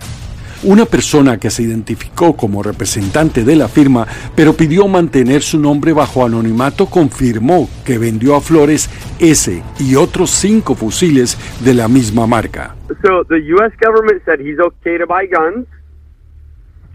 Una 0.62 0.84
persona 0.84 1.38
que 1.38 1.48
se 1.48 1.62
identificó 1.62 2.36
como 2.36 2.62
representante 2.62 3.44
de 3.44 3.56
la 3.56 3.66
firma, 3.66 4.06
pero 4.36 4.52
pidió 4.52 4.86
mantener 4.88 5.40
su 5.40 5.58
nombre 5.58 5.94
bajo 5.94 6.22
anonimato, 6.22 6.84
confirmó 6.84 7.66
que 7.82 7.96
vendió 7.96 8.36
a 8.36 8.42
Flores 8.42 8.90
ese 9.18 9.62
y 9.78 9.94
otros 9.94 10.28
cinco 10.28 10.74
fusiles 10.74 11.38
de 11.64 11.72
la 11.72 11.88
misma 11.88 12.26
marca. 12.26 12.76
So 13.02 13.24
the 13.24 13.40
U.S. 13.54 13.74
government 13.82 14.22
said 14.26 14.38
he's 14.40 14.58
okay 14.60 14.98
to 14.98 15.06
buy 15.06 15.26
guns, 15.26 15.66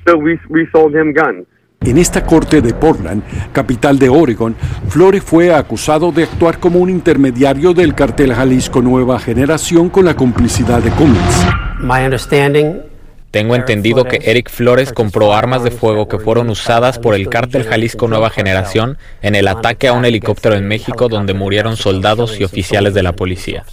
so 0.06 0.16
we, 0.16 0.40
we 0.48 0.70
sold 0.72 0.94
him 0.96 1.12
guns. 1.12 1.48
En 1.82 1.98
esta 1.98 2.24
corte 2.24 2.62
de 2.62 2.74
Portland, 2.74 3.24
capital 3.52 3.98
de 3.98 4.10
Oregon, 4.10 4.56
Flores 4.90 5.24
fue 5.24 5.54
acusado 5.54 6.12
de 6.12 6.24
actuar 6.24 6.60
como 6.60 6.80
un 6.80 6.90
intermediario 6.92 7.74
del 7.74 7.96
cartel 7.96 8.32
Jalisco 8.32 8.84
Nueva 8.84 9.20
Generación 9.20 9.90
con 9.90 10.06
la 10.06 10.16
complicidad 10.16 10.84
de 10.84 10.92
Cummins. 10.92 11.48
My 11.82 12.04
understanding 12.04 12.95
tengo 13.36 13.56
entendido 13.56 14.06
que 14.06 14.22
Eric 14.24 14.50
Flores 14.50 14.94
compró 14.94 15.34
armas 15.34 15.62
de 15.62 15.70
fuego 15.70 16.08
que 16.08 16.20
fueron 16.20 16.50
usadas 16.50 17.00
por 17.00 17.16
el 17.16 17.28
cártel 17.28 17.66
Jalisco 17.66 18.08
Nueva 18.08 18.30
Generación 18.30 18.98
en 19.22 19.36
el 19.36 19.50
ataque 19.50 19.90
a 19.90 19.92
un 19.92 20.06
helicóptero 20.06 20.56
en 20.56 20.66
México 20.70 21.10
donde 21.10 21.34
murieron 21.34 21.76
soldados 21.76 22.40
y 22.40 22.46
oficiales 22.46 22.94
de 22.94 23.04
la 23.04 23.12
policía. 23.12 23.66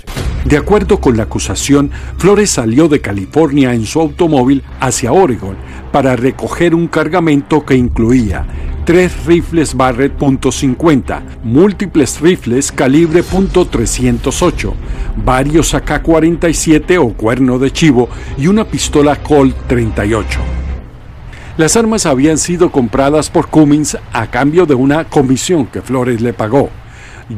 De 0.45 0.57
acuerdo 0.57 1.01
con 1.01 1.17
la 1.17 1.23
acusación, 1.23 1.93
Flores 2.19 2.51
salió 2.51 2.89
de 2.89 3.01
California 3.01 3.73
en 3.73 3.87
su 3.87 4.01
automóvil 4.01 4.65
hacia 4.81 5.13
Oregon 5.13 5.55
para 5.93 6.17
recoger 6.17 6.75
un 6.75 6.89
cargamento 6.89 7.65
que 7.65 7.77
incluía 7.77 8.45
tres 8.85 9.27
rifles 9.27 9.75
Barrett 9.75 10.19
.50, 10.19 11.23
múltiples 11.45 12.21
rifles 12.21 12.73
calibre 12.73 13.23
.308, 13.23 14.73
varios 15.25 15.75
AK-47 15.75 16.99
o 16.99 17.13
cuerno 17.15 17.59
de 17.59 17.71
chivo 17.71 18.09
y 18.37 18.49
una 18.49 18.65
pistola 18.65 19.17
Colt 19.17 19.57
38. 19.69 20.41
Las 21.57 21.77
armas 21.77 22.07
habían 22.07 22.39
sido 22.39 22.73
compradas 22.73 23.31
por 23.31 23.49
Cummins 23.49 23.97
a 24.13 24.31
cambio 24.31 24.67
de 24.67 24.75
una 24.75 25.05
comisión 25.05 25.67
que 25.67 25.83
Flores 25.83 26.21
le 26.21 26.33
pagó. 26.33 26.71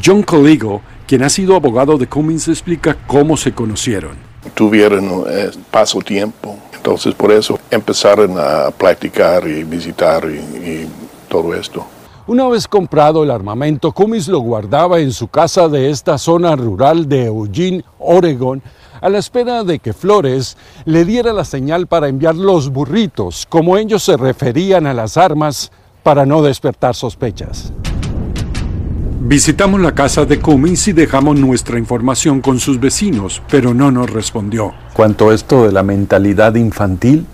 John 0.02 0.22
Coligo, 0.22 0.82
quien 1.06 1.22
ha 1.24 1.28
sido 1.28 1.56
abogado 1.56 1.98
de 1.98 2.06
Cummins, 2.06 2.48
explica 2.48 2.96
cómo 3.06 3.36
se 3.36 3.52
conocieron. 3.52 4.12
Tuvieron 4.54 5.24
eh, 5.28 5.50
paso 5.70 6.00
tiempo, 6.00 6.56
entonces 6.74 7.14
por 7.14 7.32
eso 7.32 7.58
empezaron 7.70 8.36
a 8.38 8.70
practicar 8.70 9.48
y 9.48 9.64
visitar 9.64 10.24
y 10.30 10.86
todo 11.34 11.52
esto. 11.52 11.84
Una 12.28 12.46
vez 12.46 12.68
comprado 12.68 13.24
el 13.24 13.30
armamento, 13.32 13.90
Cummins 13.90 14.28
lo 14.28 14.38
guardaba 14.38 15.00
en 15.00 15.10
su 15.10 15.26
casa 15.26 15.68
de 15.68 15.90
esta 15.90 16.16
zona 16.16 16.54
rural 16.54 17.08
de 17.08 17.26
Eugene, 17.26 17.84
Oregon, 17.98 18.62
a 19.00 19.08
la 19.08 19.18
espera 19.18 19.64
de 19.64 19.80
que 19.80 19.92
Flores 19.92 20.56
le 20.84 21.04
diera 21.04 21.32
la 21.32 21.44
señal 21.44 21.88
para 21.88 22.06
enviar 22.06 22.36
los 22.36 22.70
burritos, 22.70 23.46
como 23.48 23.76
ellos 23.76 24.04
se 24.04 24.16
referían 24.16 24.86
a 24.86 24.94
las 24.94 25.16
armas, 25.16 25.72
para 26.04 26.24
no 26.24 26.40
despertar 26.40 26.94
sospechas. 26.94 27.72
Visitamos 29.20 29.80
la 29.80 29.92
casa 29.92 30.24
de 30.24 30.38
Cummins 30.38 30.86
y 30.86 30.92
dejamos 30.92 31.36
nuestra 31.36 31.80
información 31.80 32.40
con 32.40 32.60
sus 32.60 32.78
vecinos, 32.78 33.42
pero 33.50 33.74
no 33.74 33.90
nos 33.90 34.08
respondió. 34.08 34.72
Cuanto 34.92 35.30
a 35.30 35.34
esto 35.34 35.66
de 35.66 35.72
la 35.72 35.82
mentalidad 35.82 36.54
infantil, 36.54 37.26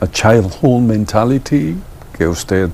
a 0.00 0.06
childhood 0.06 0.82
mentality, 0.82 1.74
que 2.18 2.26
usted 2.26 2.68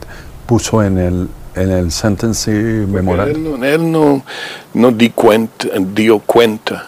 puso 0.46 0.82
en 0.82 0.98
el, 0.98 1.28
en 1.54 1.70
el 1.70 1.90
sentencing 1.90 2.90
memorandum? 2.90 3.62
Él, 3.64 3.90
no, 3.90 4.22
no, 4.74 4.90
di 4.90 5.10
cuenta, 5.10 5.68
dio 5.78 6.18
cuenta 6.18 6.86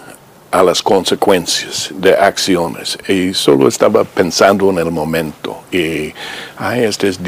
a 0.51 0.63
las 0.63 0.83
consecuencias 0.83 1.93
de 1.97 2.15
acciones 2.15 2.99
y 3.09 3.35
solo 3.35 3.69
estaba 3.69 4.05
pensando 4.05 4.71
en 4.71 4.79
el 4.79 4.91
momento 4.91 5.61
y 5.71 6.15
ay, 6.57 6.85
este 6.85 7.09
es, 7.09 7.21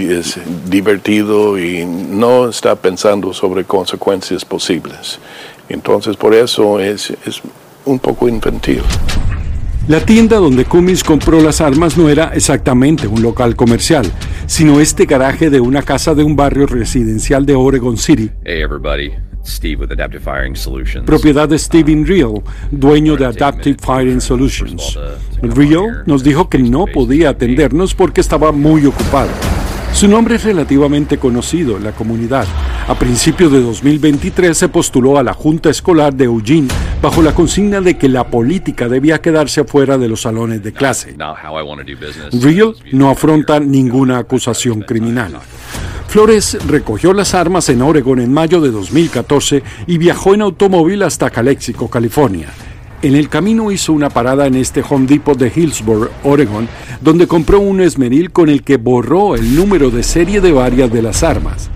divertido 0.70 1.58
y 1.58 1.84
no 1.84 2.48
está 2.48 2.74
pensando 2.76 3.34
sobre 3.34 3.64
consecuencias 3.64 4.44
posibles. 4.44 5.18
Entonces 5.68 6.16
por 6.16 6.32
eso 6.32 6.80
es, 6.80 7.10
es 7.26 7.42
un 7.84 7.98
poco 7.98 8.28
infantil. 8.28 8.82
La 9.88 10.04
tienda 10.04 10.36
donde 10.36 10.66
Cummins 10.66 11.02
compró 11.02 11.40
las 11.40 11.62
armas 11.62 11.96
no 11.96 12.10
era 12.10 12.34
exactamente 12.34 13.06
un 13.06 13.22
local 13.22 13.56
comercial, 13.56 14.04
sino 14.46 14.80
este 14.80 15.06
garaje 15.06 15.48
de 15.48 15.60
una 15.60 15.80
casa 15.80 16.14
de 16.14 16.22
un 16.22 16.36
barrio 16.36 16.66
residencial 16.66 17.46
de 17.46 17.54
Oregon 17.54 17.96
City. 17.96 18.30
Hey 18.44 18.60
everybody. 18.60 19.12
Steve 19.46 19.80
with 19.80 19.90
Adaptive 19.90 20.20
Firing 20.22 20.54
Solutions. 20.54 21.06
Propiedad 21.06 21.48
de 21.48 21.58
Steven 21.58 22.06
Real, 22.06 22.42
dueño 22.70 23.16
de 23.16 23.24
Adaptive 23.24 23.78
Firing 23.80 24.20
Solutions. 24.20 24.98
Real 25.40 26.02
nos 26.04 26.22
dijo 26.22 26.50
que 26.50 26.58
no 26.58 26.84
podía 26.84 27.30
atendernos 27.30 27.94
porque 27.94 28.20
estaba 28.20 28.52
muy 28.52 28.84
ocupado. 28.84 29.30
Su 29.92 30.06
nombre 30.06 30.36
es 30.36 30.44
relativamente 30.44 31.18
conocido 31.18 31.76
en 31.76 31.84
la 31.84 31.92
comunidad. 31.92 32.46
A 32.86 32.94
principios 32.94 33.50
de 33.50 33.60
2023 33.60 34.56
se 34.56 34.68
postuló 34.68 35.18
a 35.18 35.22
la 35.22 35.34
Junta 35.34 35.70
Escolar 35.70 36.14
de 36.14 36.24
Eugene 36.24 36.68
bajo 37.02 37.20
la 37.20 37.34
consigna 37.34 37.80
de 37.80 37.98
que 37.98 38.08
la 38.08 38.28
política 38.28 38.88
debía 38.88 39.20
quedarse 39.20 39.64
fuera 39.64 39.98
de 39.98 40.08
los 40.08 40.22
salones 40.22 40.62
de 40.62 40.72
clase. 40.72 41.16
Real 42.32 42.74
no 42.92 43.10
afronta 43.10 43.58
ninguna 43.60 44.18
acusación 44.18 44.82
criminal. 44.82 45.34
Flores 46.08 46.56
recogió 46.66 47.12
las 47.12 47.34
armas 47.34 47.68
en 47.68 47.82
Oregon 47.82 48.20
en 48.20 48.32
mayo 48.32 48.62
de 48.62 48.70
2014 48.70 49.62
y 49.86 49.98
viajó 49.98 50.32
en 50.32 50.40
automóvil 50.40 51.02
hasta 51.02 51.28
Calexico, 51.28 51.90
California. 51.90 52.48
En 53.00 53.14
el 53.14 53.28
camino 53.28 53.70
hizo 53.70 53.92
una 53.92 54.10
parada 54.10 54.48
en 54.48 54.56
este 54.56 54.82
Home 54.88 55.06
Depot 55.06 55.38
de 55.38 55.52
Hillsborough, 55.54 56.10
Oregon, 56.24 56.68
donde 57.00 57.28
compró 57.28 57.60
un 57.60 57.80
esmeril 57.80 58.32
con 58.32 58.48
el 58.48 58.64
que 58.64 58.76
borró 58.76 59.36
el 59.36 59.54
número 59.54 59.90
de 59.90 60.02
serie 60.02 60.40
de 60.40 60.50
varias 60.50 60.90
de 60.90 61.02
las 61.02 61.22
armas. 61.22 61.70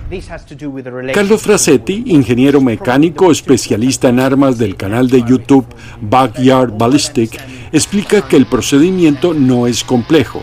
Carlos 1.14 1.42
Frasetti, 1.42 2.02
ingeniero 2.06 2.60
mecánico 2.60 3.30
especialista 3.30 4.08
en 4.08 4.18
armas 4.18 4.58
del 4.58 4.74
canal 4.74 5.08
de 5.08 5.22
YouTube 5.22 5.66
Backyard 6.00 6.76
Ballistic, 6.76 7.40
explica 7.70 8.26
que 8.26 8.36
el 8.36 8.46
procedimiento 8.46 9.32
no 9.32 9.68
es 9.68 9.84
complejo. 9.84 10.42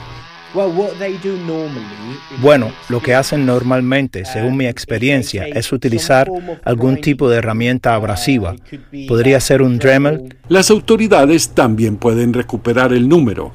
Bueno, 2.41 2.71
lo 2.89 3.01
que 3.01 3.13
hacen 3.13 3.45
normalmente, 3.45 4.25
según 4.25 4.57
mi 4.57 4.65
experiencia, 4.65 5.45
es 5.45 5.71
utilizar 5.71 6.29
algún 6.63 7.01
tipo 7.01 7.29
de 7.29 7.37
herramienta 7.37 7.93
abrasiva. 7.93 8.55
Podría 9.07 9.39
ser 9.39 9.61
un 9.61 9.77
Dremel. 9.77 10.35
Las 10.47 10.71
autoridades 10.71 11.49
también 11.49 11.97
pueden 11.97 12.33
recuperar 12.33 12.93
el 12.93 13.07
número. 13.07 13.53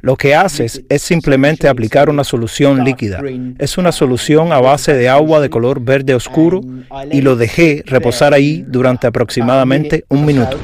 Lo 0.00 0.16
que 0.16 0.34
haces 0.34 0.82
es 0.88 1.02
simplemente 1.02 1.68
aplicar 1.68 2.08
una 2.08 2.24
solución 2.24 2.84
líquida. 2.84 3.20
Es 3.58 3.76
una 3.76 3.92
solución 3.92 4.52
a 4.52 4.60
base 4.60 4.94
de 4.94 5.08
agua 5.08 5.40
de 5.40 5.50
color 5.50 5.80
verde 5.80 6.14
oscuro 6.14 6.60
y 7.10 7.20
lo 7.20 7.36
dejé 7.36 7.82
reposar 7.86 8.32
ahí 8.32 8.64
durante 8.66 9.06
aproximadamente 9.06 10.04
un 10.08 10.24
minuto. 10.24 10.58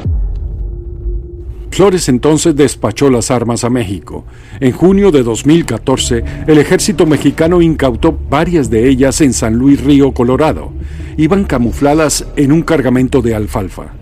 Flores 1.71 2.09
entonces 2.09 2.57
despachó 2.57 3.11
las 3.11 3.31
armas 3.31 3.65
a 3.65 3.71
México. 3.71 4.25
En 4.59 4.73
junio 4.73 5.11
de 5.11 5.23
2014, 5.23 6.25
el 6.47 6.59
ejército 6.59 7.07
mexicano 7.07 7.63
incautó 7.63 8.19
varias 8.29 8.71
de 8.71 8.89
ellas 8.89 9.21
en 9.21 9.33
San 9.33 9.55
Luis 9.55 9.83
Río, 9.83 10.13
Colorado. 10.13 10.73
Iban 11.17 11.45
camufladas 11.45 12.27
en 12.37 12.53
un 12.53 12.63
cargamento 12.63 13.23
de 13.23 13.35
alfalfa. 13.35 13.93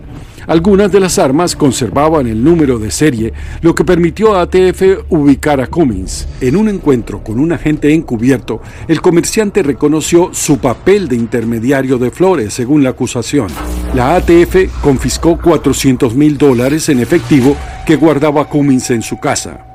Algunas 0.47 0.91
de 0.91 0.99
las 0.99 1.19
armas 1.19 1.55
conservaban 1.55 2.27
el 2.27 2.43
número 2.43 2.79
de 2.79 2.91
serie, 2.91 3.33
lo 3.61 3.75
que 3.75 3.83
permitió 3.83 4.35
a 4.35 4.41
ATF 4.41 5.05
ubicar 5.09 5.61
a 5.61 5.67
Cummins. 5.67 6.27
En 6.41 6.55
un 6.55 6.69
encuentro 6.69 7.23
con 7.23 7.39
un 7.39 7.51
agente 7.51 7.93
encubierto, 7.93 8.61
el 8.87 9.01
comerciante 9.01 9.63
reconoció 9.63 10.29
su 10.33 10.57
papel 10.59 11.07
de 11.07 11.15
intermediario 11.15 11.97
de 11.97 12.11
Flores, 12.11 12.53
según 12.53 12.83
la 12.83 12.91
acusación. 12.91 13.47
La 13.93 14.15
ATF 14.15 14.81
confiscó 14.81 15.37
400 15.37 16.15
mil 16.15 16.37
dólares 16.37 16.89
en 16.89 16.99
efectivo 16.99 17.55
que 17.85 17.95
guardaba 17.95 18.45
Cummins 18.45 18.91
en 18.91 19.01
su 19.01 19.19
casa. 19.19 19.68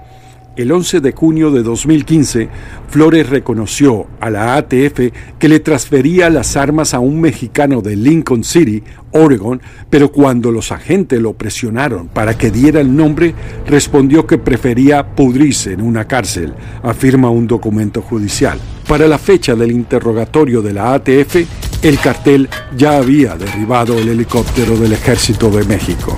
El 0.56 0.70
11 0.70 1.00
de 1.00 1.10
junio 1.10 1.50
de 1.50 1.64
2015, 1.64 2.48
Flores 2.88 3.28
reconoció 3.28 4.06
a 4.20 4.30
la 4.30 4.54
ATF 4.54 5.10
que 5.36 5.48
le 5.48 5.58
transfería 5.58 6.30
las 6.30 6.56
armas 6.56 6.94
a 6.94 7.00
un 7.00 7.20
mexicano 7.20 7.80
de 7.80 7.96
Lincoln 7.96 8.44
City, 8.44 8.84
Oregon, 9.10 9.60
pero 9.90 10.12
cuando 10.12 10.52
los 10.52 10.70
agentes 10.70 11.20
lo 11.20 11.32
presionaron 11.32 12.06
para 12.06 12.38
que 12.38 12.52
diera 12.52 12.80
el 12.80 12.94
nombre, 12.94 13.34
respondió 13.66 14.28
que 14.28 14.38
prefería 14.38 15.16
pudrirse 15.16 15.72
en 15.72 15.80
una 15.80 16.06
cárcel, 16.06 16.54
afirma 16.84 17.30
un 17.30 17.48
documento 17.48 18.00
judicial. 18.00 18.60
Para 18.86 19.08
la 19.08 19.18
fecha 19.18 19.56
del 19.56 19.72
interrogatorio 19.72 20.62
de 20.62 20.72
la 20.72 20.94
ATF, 20.94 21.36
el 21.82 21.98
cartel 21.98 22.48
ya 22.76 22.98
había 22.98 23.34
derribado 23.34 23.98
el 23.98 24.08
helicóptero 24.08 24.76
del 24.76 24.92
Ejército 24.92 25.50
de 25.50 25.64
México. 25.64 26.16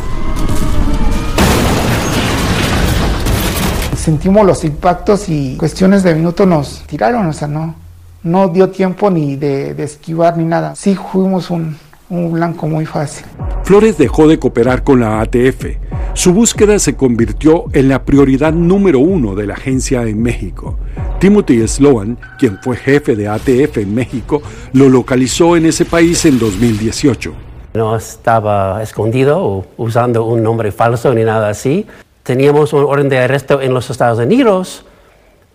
Sentimos 4.06 4.46
los 4.46 4.62
impactos 4.62 5.28
y 5.28 5.56
cuestiones 5.56 6.04
de 6.04 6.14
minutos 6.14 6.46
nos 6.46 6.84
tiraron, 6.86 7.26
o 7.26 7.32
sea, 7.32 7.48
no, 7.48 7.74
no 8.22 8.46
dio 8.46 8.70
tiempo 8.70 9.10
ni 9.10 9.34
de, 9.34 9.74
esquivar 9.82 10.38
ni 10.38 10.44
nada. 10.44 10.76
Sí 10.76 10.94
fuimos 10.94 11.50
un, 11.50 11.76
un 12.08 12.30
blanco 12.30 12.68
muy 12.68 12.86
fácil. 12.86 13.26
Flores 13.64 13.98
dejó 13.98 14.28
de 14.28 14.38
cooperar 14.38 14.84
con 14.84 15.00
la 15.00 15.20
ATF. 15.22 15.78
Su 16.14 16.32
búsqueda 16.32 16.78
se 16.78 16.94
convirtió 16.94 17.64
en 17.72 17.88
la 17.88 18.04
prioridad 18.04 18.52
número 18.52 19.00
uno 19.00 19.34
de 19.34 19.48
la 19.48 19.54
agencia 19.54 20.02
en 20.04 20.22
México. 20.22 20.78
Timothy 21.18 21.66
Sloan, 21.66 22.16
quien 22.38 22.60
fue 22.62 22.76
jefe 22.76 23.16
de 23.16 23.26
ATF 23.26 23.78
en 23.78 23.92
México, 23.92 24.40
lo 24.72 24.88
localizó 24.88 25.56
en 25.56 25.66
ese 25.66 25.84
país 25.84 26.24
en 26.26 26.38
2018. 26.38 27.34
No 27.74 27.96
estaba 27.96 28.80
escondido 28.84 29.44
o 29.44 29.66
usando 29.76 30.24
un 30.26 30.44
nombre 30.44 30.70
falso 30.70 31.12
ni 31.12 31.24
nada 31.24 31.48
así 31.48 31.86
teníamos 32.26 32.72
un 32.72 32.82
orden 32.82 33.08
de 33.08 33.18
arresto 33.18 33.62
en 33.62 33.72
los 33.72 33.88
Estados 33.88 34.18
Unidos, 34.18 34.84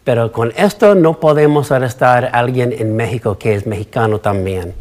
pero 0.06 0.32
con 0.32 0.54
esto 0.56 0.96
no 0.96 1.20
podemos 1.20 1.72
arrestar 1.72 2.26
a 2.26 2.40
alguien 2.40 2.74
en 2.76 2.96
México 2.96 3.38
que 3.38 3.54
es 3.54 3.68
mexicano 3.68 4.20
también. 4.20 4.74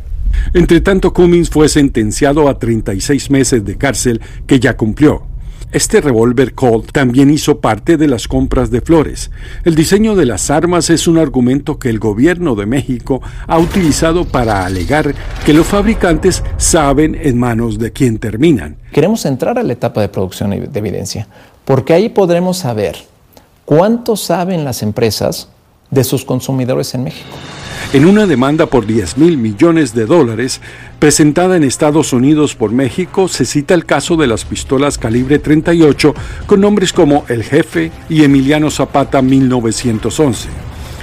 Entre 0.55 0.81
tanto, 0.81 1.13
Cummings 1.13 1.51
fue 1.51 1.69
sentenciado 1.69 2.49
a 2.49 2.59
36 2.59 3.31
meses 3.31 3.65
de 3.65 3.77
cárcel 3.77 4.21
que 4.47 4.61
ya 4.61 4.77
cumplió. 4.77 5.25
Este 5.73 6.01
revólver 6.01 6.55
Colt 6.55 6.91
también 6.93 7.31
hizo 7.31 7.61
parte 7.61 7.97
de 7.97 8.09
las 8.09 8.27
compras 8.27 8.71
de 8.71 8.81
Flores. 8.81 9.31
El 9.65 9.75
diseño 9.75 10.17
de 10.17 10.27
las 10.27 10.51
armas 10.51 10.91
es 10.91 11.07
un 11.07 11.19
argumento 11.19 11.79
que 11.79 11.91
el 11.91 11.99
gobierno 11.99 12.55
de 12.55 12.67
México 12.67 13.21
ha 13.47 13.59
utilizado 13.59 14.25
para 14.25 14.65
alegar 14.65 15.15
que 15.45 15.55
los 15.55 15.67
fabricantes 15.67 16.43
saben 16.57 17.17
en 17.21 17.39
manos 17.39 17.79
de 17.79 17.93
quién 17.93 18.19
terminan. 18.19 18.77
Queremos 18.93 19.25
entrar 19.27 19.59
a 19.59 19.63
la 19.63 19.73
etapa 19.73 20.01
de 20.01 20.09
producción 20.09 20.51
de 20.51 20.79
evidencia 20.79 21.29
porque 21.71 21.93
ahí 21.93 22.09
podremos 22.09 22.59
saber 22.59 22.97
cuánto 23.65 24.17
saben 24.17 24.65
las 24.65 24.83
empresas 24.83 25.51
de 25.89 26.03
sus 26.03 26.25
consumidores 26.25 26.95
en 26.95 27.05
México. 27.05 27.29
En 27.93 28.07
una 28.07 28.27
demanda 28.27 28.67
por 28.67 28.87
10 28.87 29.19
mil 29.19 29.39
millones 29.39 29.95
de 29.95 30.05
dólares 30.05 30.61
presentada 30.99 31.57
en 31.57 31.63
Estados 31.63 32.13
Unidos 32.13 32.57
por 32.57 32.73
México, 32.73 33.29
se 33.29 33.45
cita 33.45 33.75
el 33.75 33.87
caso 33.87 34.17
de 34.17 34.27
las 34.27 34.45
pistolas 34.45 34.99
calibre 34.99 35.39
38 35.39 36.13
con 36.47 36.61
nombres 36.61 36.93
como 36.93 37.25
El 37.29 37.45
Jefe 37.45 37.93
y 38.09 38.25
Emiliano 38.25 38.73
Zapata 38.73 39.23
1911. 39.23 40.49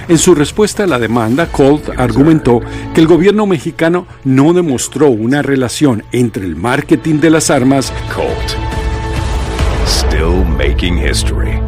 En 0.06 0.18
su 0.18 0.34
respuesta 0.34 0.84
a 0.84 0.86
la 0.86 0.98
demanda, 0.98 1.46
Colt 1.50 1.88
argumentó 1.96 2.60
que 2.92 3.00
el 3.00 3.06
gobierno 3.06 3.46
mexicano 3.46 4.06
no 4.22 4.52
demostró 4.52 5.08
una 5.08 5.40
relación 5.40 6.04
entre 6.12 6.44
el 6.44 6.56
marketing 6.56 7.20
de 7.20 7.30
las 7.30 7.48
armas 7.48 7.90
Colt 8.14 8.67
Still 10.28 10.44
making 10.44 10.98
history. 10.98 11.58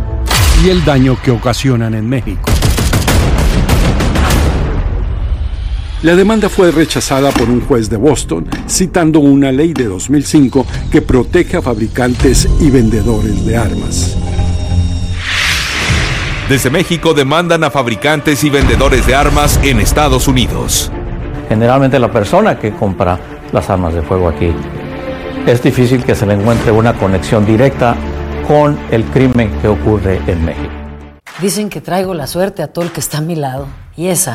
Y 0.63 0.69
el 0.69 0.85
daño 0.85 1.17
que 1.23 1.31
ocasionan 1.31 1.95
en 1.95 2.07
México. 2.07 2.51
La 6.03 6.15
demanda 6.15 6.51
fue 6.51 6.71
rechazada 6.71 7.31
por 7.31 7.49
un 7.49 7.63
juez 7.63 7.89
de 7.89 7.97
Boston, 7.97 8.47
citando 8.69 9.21
una 9.21 9.51
ley 9.51 9.73
de 9.73 9.85
2005 9.85 10.67
que 10.93 11.01
protege 11.01 11.57
a 11.57 11.63
fabricantes 11.63 12.47
y 12.61 12.69
vendedores 12.71 13.47
de 13.47 13.57
armas. 13.57 14.17
Desde 16.51 16.69
México 16.69 17.15
demandan 17.15 17.65
a 17.65 17.71
fabricantes 17.71 18.45
y 18.45 18.51
vendedores 18.51 19.07
de 19.07 19.15
armas 19.15 19.59
en 19.63 19.81
Estados 19.81 20.29
Unidos. 20.29 20.93
Generalmente 21.49 21.99
la 21.99 22.13
persona 22.13 22.59
que 22.59 22.73
compra 22.73 23.19
las 23.53 23.71
armas 23.71 23.95
de 23.95 24.03
fuego 24.03 24.29
aquí 24.29 24.53
es 25.47 25.63
difícil 25.63 26.05
que 26.05 26.15
se 26.15 26.27
le 26.27 26.35
encuentre 26.35 26.71
una 26.71 26.93
conexión 26.93 27.47
directa 27.47 27.97
con 28.51 28.77
el 28.91 29.05
crimen 29.05 29.49
que 29.61 29.69
ocurre 29.69 30.21
en 30.27 30.45
México. 30.45 30.73
Dicen 31.41 31.71
que 31.71 31.81
traigo 31.81 32.15
la 32.15 32.27
suerte 32.27 32.65
a 32.65 32.73
todo 32.73 32.85
el 32.85 32.91
que 32.91 32.99
está 32.99 33.19
a 33.19 33.21
mi 33.21 33.37
lado. 33.37 33.69
Y 33.97 34.09
esa 34.09 34.35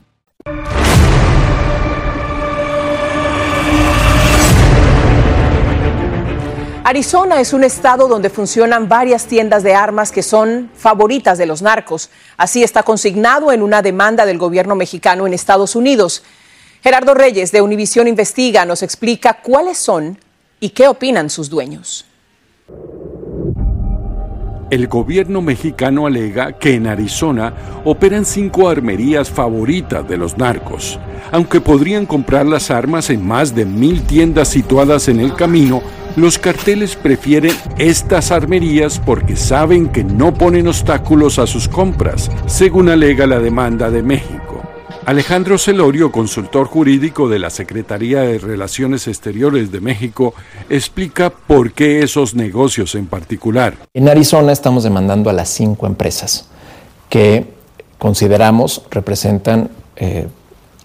Arizona 6.91 7.39
es 7.39 7.53
un 7.53 7.63
estado 7.63 8.09
donde 8.09 8.29
funcionan 8.29 8.89
varias 8.89 9.25
tiendas 9.25 9.63
de 9.63 9.73
armas 9.73 10.11
que 10.11 10.21
son 10.21 10.69
favoritas 10.75 11.37
de 11.37 11.45
los 11.45 11.61
narcos. 11.61 12.09
Así 12.35 12.63
está 12.63 12.83
consignado 12.83 13.53
en 13.53 13.61
una 13.61 13.81
demanda 13.81 14.25
del 14.25 14.37
gobierno 14.37 14.75
mexicano 14.75 15.25
en 15.25 15.33
Estados 15.33 15.77
Unidos. 15.77 16.21
Gerardo 16.83 17.13
Reyes 17.13 17.53
de 17.53 17.61
Univisión 17.61 18.09
Investiga 18.09 18.65
nos 18.65 18.83
explica 18.83 19.35
cuáles 19.41 19.77
son 19.77 20.19
y 20.59 20.71
qué 20.71 20.89
opinan 20.89 21.29
sus 21.29 21.49
dueños. 21.49 22.03
El 24.71 24.87
gobierno 24.87 25.41
mexicano 25.41 26.07
alega 26.07 26.53
que 26.53 26.73
en 26.73 26.87
Arizona 26.87 27.53
operan 27.83 28.25
cinco 28.25 28.69
armerías 28.69 29.29
favoritas 29.29 30.07
de 30.07 30.17
los 30.17 30.37
narcos, 30.37 30.97
aunque 31.31 31.61
podrían 31.61 32.05
comprar 32.05 32.47
las 32.47 32.71
armas 32.71 33.09
en 33.09 33.23
más 33.23 33.53
de 33.53 33.65
mil 33.65 34.01
tiendas 34.01 34.47
situadas 34.47 35.07
en 35.09 35.19
el 35.19 35.35
camino 35.35 35.83
los 36.17 36.37
carteles 36.37 36.97
prefieren 36.97 37.53
estas 37.77 38.31
armerías 38.31 38.99
porque 38.99 39.37
saben 39.37 39.87
que 39.87 40.03
no 40.03 40.33
ponen 40.33 40.67
obstáculos 40.67 41.39
a 41.39 41.47
sus 41.47 41.69
compras, 41.69 42.29
según 42.47 42.89
alega 42.89 43.25
la 43.27 43.39
demanda 43.39 43.89
de 43.89 44.03
México. 44.03 44.50
Alejandro 45.05 45.57
Celorio, 45.57 46.11
consultor 46.11 46.67
jurídico 46.67 47.27
de 47.27 47.39
la 47.39 47.49
Secretaría 47.49 48.21
de 48.21 48.37
Relaciones 48.37 49.07
Exteriores 49.07 49.71
de 49.71 49.81
México, 49.81 50.35
explica 50.69 51.31
por 51.31 51.73
qué 51.73 52.03
esos 52.03 52.35
negocios 52.35 52.93
en 52.93 53.07
particular. 53.07 53.75
En 53.95 54.07
Arizona 54.07 54.51
estamos 54.51 54.83
demandando 54.83 55.31
a 55.31 55.33
las 55.33 55.49
cinco 55.49 55.87
empresas 55.87 56.47
que 57.09 57.45
consideramos 57.97 58.83
representan 58.91 59.71
eh, 59.95 60.27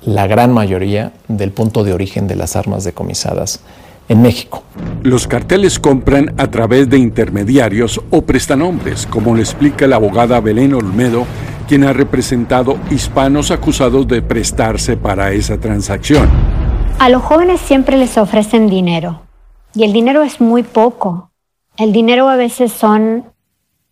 la 0.02 0.26
gran 0.26 0.52
mayoría 0.52 1.12
del 1.29 1.52
punto 1.52 1.85
de 1.85 1.92
origen 1.92 2.26
de 2.26 2.37
las 2.37 2.57
armas 2.57 2.85
decomisadas 2.85 3.61
en 4.09 4.22
México. 4.22 4.62
Los 5.02 5.26
carteles 5.26 5.78
compran 5.78 6.34
a 6.38 6.51
través 6.51 6.88
de 6.88 6.99
intermediarios 6.99 8.01
o 8.11 8.22
prestanombres, 8.22 9.07
como 9.07 9.34
le 9.34 9.43
explica 9.43 9.86
la 9.86 9.97
abogada 9.97 10.40
Belén 10.40 10.74
Olmedo, 10.74 11.26
quien 11.66 11.84
ha 11.84 11.92
representado 11.92 12.78
hispanos 12.90 13.50
acusados 13.50 14.06
de 14.08 14.22
prestarse 14.22 14.96
para 14.96 15.32
esa 15.32 15.58
transacción. 15.58 16.28
A 16.98 17.08
los 17.08 17.22
jóvenes 17.22 17.60
siempre 17.60 17.96
les 17.98 18.16
ofrecen 18.16 18.68
dinero 18.68 19.22
y 19.74 19.84
el 19.84 19.92
dinero 19.92 20.22
es 20.22 20.40
muy 20.40 20.62
poco. 20.62 21.30
El 21.76 21.92
dinero 21.92 22.28
a 22.28 22.36
veces 22.36 22.72
son 22.72 23.24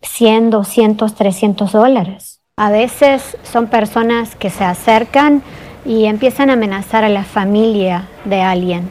100, 0.02 0.50
200, 0.50 1.14
300 1.14 1.72
dólares. 1.72 2.40
A 2.56 2.70
veces 2.70 3.36
son 3.42 3.66
personas 3.66 4.36
que 4.36 4.48
se 4.48 4.64
acercan 4.64 5.42
y 5.84 6.04
empiezan 6.04 6.50
a 6.50 6.54
amenazar 6.54 7.04
a 7.04 7.08
la 7.08 7.24
familia 7.24 8.08
de 8.24 8.40
alguien 8.40 8.88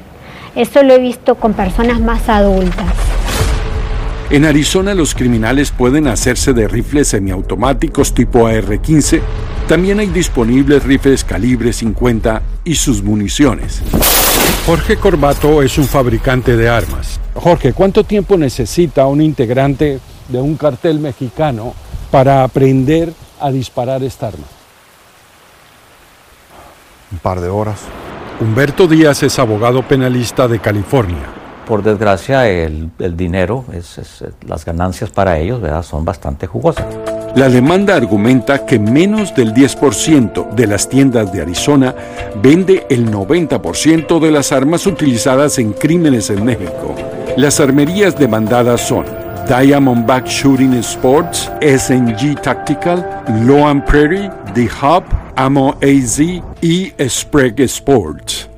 esto 0.56 0.84
lo 0.84 0.94
he 0.94 1.00
visto 1.00 1.36
con 1.36 1.54
personas 1.54 2.00
más 2.00 2.30
adultas. 2.30 3.13
En 4.34 4.46
Arizona 4.46 4.96
los 4.96 5.14
criminales 5.14 5.70
pueden 5.70 6.08
hacerse 6.08 6.54
de 6.54 6.68
rifles 6.68 7.10
semiautomáticos 7.10 8.16
tipo 8.16 8.48
AR-15. 8.48 9.22
También 9.68 10.00
hay 10.00 10.08
disponibles 10.08 10.82
rifles 10.84 11.24
calibre 11.24 11.72
50 11.72 12.42
y 12.64 12.74
sus 12.74 13.04
municiones. 13.04 13.84
Jorge 14.66 14.98
Corbato 14.98 15.62
es 15.62 15.78
un 15.78 15.86
fabricante 15.86 16.58
de 16.58 16.68
armas. 16.68 17.20
Jorge, 17.36 17.74
¿cuánto 17.74 18.04
tiempo 18.06 18.36
necesita 18.36 19.06
un 19.06 19.22
integrante 19.22 20.00
de 20.28 20.42
un 20.42 20.58
cartel 20.58 20.98
mexicano 20.98 21.76
para 22.10 22.44
aprender 22.44 23.14
a 23.40 23.52
disparar 23.52 24.02
esta 24.02 24.30
arma? 24.30 24.48
Un 27.12 27.20
par 27.20 27.40
de 27.40 27.50
horas. 27.50 27.82
Humberto 28.40 28.88
Díaz 28.88 29.22
es 29.22 29.38
abogado 29.38 29.88
penalista 29.88 30.48
de 30.48 30.58
California. 30.58 31.43
Por 31.68 31.82
desgracia, 31.82 32.50
el, 32.50 32.92
dinero, 33.16 33.66
las 34.46 34.66
ganancias 34.66 35.10
para 35.10 35.38
ellos 35.40 35.62
¿verdad? 35.62 35.84
son 35.84 36.04
bastante 36.04 36.46
jugosas. 36.48 36.86
La 37.36 37.50
demanda 37.50 37.96
argumenta 37.96 38.64
que 38.64 38.78
menos 38.78 39.34
del 39.34 39.56
10% 39.56 40.54
de 40.54 40.68
las 40.68 40.88
tiendas 40.88 41.34
de 41.34 41.42
Arizona 41.42 41.96
vende 42.42 42.86
el 42.90 43.10
90% 43.12 44.20
de 44.20 44.32
las 44.32 44.52
armas 44.52 44.86
utilizadas 44.86 45.58
en 45.58 45.74
crímenes 45.74 46.30
en 46.30 46.46
México. 46.46 46.94
Las 47.36 47.60
armerías 47.60 48.16
demandadas 48.16 48.82
son 48.82 49.06
Diamondback 49.48 50.28
Shooting 50.28 50.76
Sports, 50.76 51.52
SNG 51.62 52.40
Tactical, 52.40 53.24
Loan 53.48 53.84
Prairie, 53.84 54.30
The 54.54 54.66
Hub, 54.66 55.04
Ammo 55.36 55.76
AZ 55.82 56.20
y 56.62 56.94
Sprague 57.10 57.64
Sports. 57.64 58.53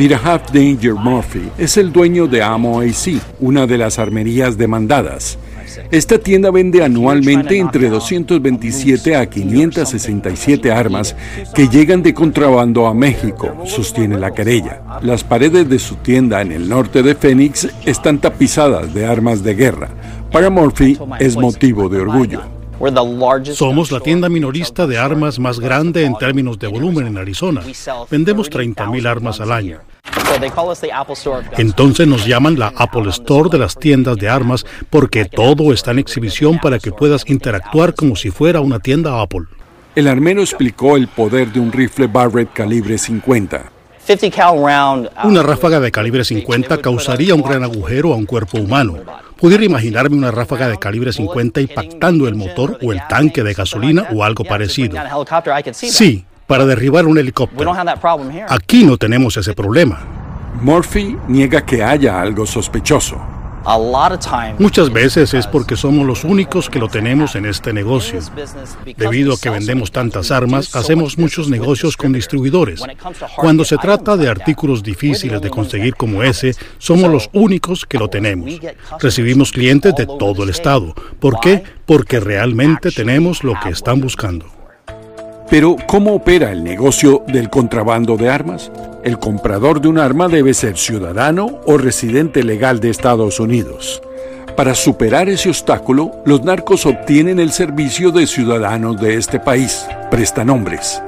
Virahav 0.00 0.50
Danger 0.50 0.94
Murphy 0.94 1.50
es 1.58 1.76
el 1.76 1.92
dueño 1.92 2.26
de 2.26 2.42
Ammo 2.42 2.80
AC, 2.80 3.20
una 3.38 3.66
de 3.66 3.76
las 3.76 3.98
armerías 3.98 4.56
demandadas. 4.56 5.36
Esta 5.90 6.16
tienda 6.16 6.50
vende 6.50 6.82
anualmente 6.82 7.58
entre 7.58 7.90
227 7.90 9.14
a 9.14 9.28
567 9.28 10.72
armas 10.72 11.14
que 11.54 11.68
llegan 11.68 12.02
de 12.02 12.14
contrabando 12.14 12.86
a 12.86 12.94
México, 12.94 13.54
sostiene 13.66 14.18
la 14.18 14.32
querella. 14.32 14.80
Las 15.02 15.22
paredes 15.22 15.68
de 15.68 15.78
su 15.78 15.96
tienda 15.96 16.40
en 16.40 16.52
el 16.52 16.66
norte 16.66 17.02
de 17.02 17.14
Phoenix 17.14 17.68
están 17.84 18.20
tapizadas 18.20 18.94
de 18.94 19.04
armas 19.04 19.44
de 19.44 19.54
guerra. 19.54 19.90
Para 20.32 20.48
Murphy 20.48 20.98
es 21.18 21.36
motivo 21.36 21.90
de 21.90 22.00
orgullo. 22.00 22.59
Somos 23.52 23.92
la 23.92 24.00
tienda 24.00 24.28
minorista 24.30 24.86
de 24.86 24.96
armas 24.96 25.38
más 25.38 25.60
grande 25.60 26.04
en 26.04 26.16
términos 26.16 26.58
de 26.58 26.66
volumen 26.66 27.06
en 27.06 27.18
Arizona. 27.18 27.60
Vendemos 28.10 28.50
30.000 28.50 29.06
armas 29.06 29.40
al 29.40 29.52
año. 29.52 29.80
Entonces 31.58 32.06
nos 32.06 32.26
llaman 32.26 32.58
la 32.58 32.72
Apple 32.76 33.10
Store 33.10 33.50
de 33.50 33.58
las 33.58 33.76
tiendas 33.76 34.16
de 34.16 34.28
armas 34.28 34.64
porque 34.88 35.26
todo 35.26 35.72
está 35.72 35.90
en 35.90 35.98
exhibición 35.98 36.58
para 36.58 36.78
que 36.78 36.90
puedas 36.90 37.28
interactuar 37.28 37.94
como 37.94 38.16
si 38.16 38.30
fuera 38.30 38.60
una 38.60 38.78
tienda 38.78 39.20
Apple. 39.20 39.42
El 39.94 40.08
armero 40.08 40.40
explicó 40.40 40.96
el 40.96 41.08
poder 41.08 41.52
de 41.52 41.60
un 41.60 41.72
rifle 41.72 42.06
Barrett 42.06 42.52
calibre 42.52 42.96
50. 42.96 43.72
Una 45.24 45.42
ráfaga 45.42 45.80
de 45.80 45.90
calibre 45.90 46.24
50 46.24 46.78
causaría 46.78 47.34
un 47.34 47.42
gran 47.42 47.62
agujero 47.62 48.12
a 48.12 48.16
un 48.16 48.26
cuerpo 48.26 48.58
humano. 48.58 48.96
Pudiera 49.36 49.64
imaginarme 49.64 50.16
una 50.16 50.30
ráfaga 50.30 50.68
de 50.68 50.78
calibre 50.78 51.12
50 51.12 51.60
impactando 51.60 52.26
el 52.28 52.34
motor 52.34 52.78
o 52.82 52.92
el 52.92 53.00
tanque 53.08 53.42
de 53.42 53.54
gasolina 53.54 54.08
o 54.12 54.24
algo 54.24 54.44
parecido. 54.44 54.98
Sí, 55.72 56.24
para 56.46 56.66
derribar 56.66 57.06
un 57.06 57.18
helicóptero. 57.18 57.72
Aquí 58.48 58.84
no 58.84 58.96
tenemos 58.96 59.36
ese 59.36 59.54
problema. 59.54 60.00
Murphy 60.60 61.16
niega 61.28 61.64
que 61.64 61.82
haya 61.82 62.20
algo 62.20 62.44
sospechoso. 62.44 63.39
Muchas 64.58 64.90
veces 64.92 65.34
es 65.34 65.46
porque 65.46 65.76
somos 65.76 66.06
los 66.06 66.24
únicos 66.24 66.70
que 66.70 66.78
lo 66.78 66.88
tenemos 66.88 67.34
en 67.36 67.46
este 67.46 67.72
negocio. 67.72 68.20
Debido 68.96 69.34
a 69.34 69.38
que 69.38 69.50
vendemos 69.50 69.92
tantas 69.92 70.30
armas, 70.30 70.74
hacemos 70.74 71.18
muchos 71.18 71.48
negocios 71.48 71.96
con 71.96 72.12
distribuidores. 72.12 72.82
Cuando 73.36 73.64
se 73.64 73.76
trata 73.76 74.16
de 74.16 74.28
artículos 74.28 74.82
difíciles 74.82 75.40
de 75.40 75.50
conseguir 75.50 75.94
como 75.94 76.22
ese, 76.22 76.54
somos 76.78 77.10
los 77.10 77.30
únicos 77.32 77.84
que 77.84 77.98
lo 77.98 78.08
tenemos. 78.08 78.60
Recibimos 78.98 79.52
clientes 79.52 79.94
de 79.94 80.06
todo 80.06 80.44
el 80.44 80.50
estado. 80.50 80.94
¿Por 81.18 81.40
qué? 81.40 81.62
Porque 81.86 82.20
realmente 82.20 82.90
tenemos 82.90 83.44
lo 83.44 83.54
que 83.60 83.70
están 83.70 84.00
buscando. 84.00 84.59
Pero, 85.50 85.74
¿cómo 85.88 86.14
opera 86.14 86.52
el 86.52 86.62
negocio 86.62 87.24
del 87.26 87.50
contrabando 87.50 88.16
de 88.16 88.30
armas? 88.30 88.70
El 89.02 89.18
comprador 89.18 89.80
de 89.80 89.88
un 89.88 89.98
arma 89.98 90.28
debe 90.28 90.54
ser 90.54 90.78
ciudadano 90.78 91.58
o 91.66 91.76
residente 91.76 92.44
legal 92.44 92.78
de 92.78 92.90
Estados 92.90 93.40
Unidos. 93.40 94.00
Para 94.56 94.76
superar 94.76 95.28
ese 95.28 95.48
obstáculo, 95.48 96.12
los 96.24 96.44
narcos 96.44 96.86
obtienen 96.86 97.40
el 97.40 97.50
servicio 97.50 98.12
de 98.12 98.28
ciudadanos 98.28 99.00
de 99.00 99.16
este 99.16 99.40
país, 99.40 99.86
prestanombres. 100.08 101.02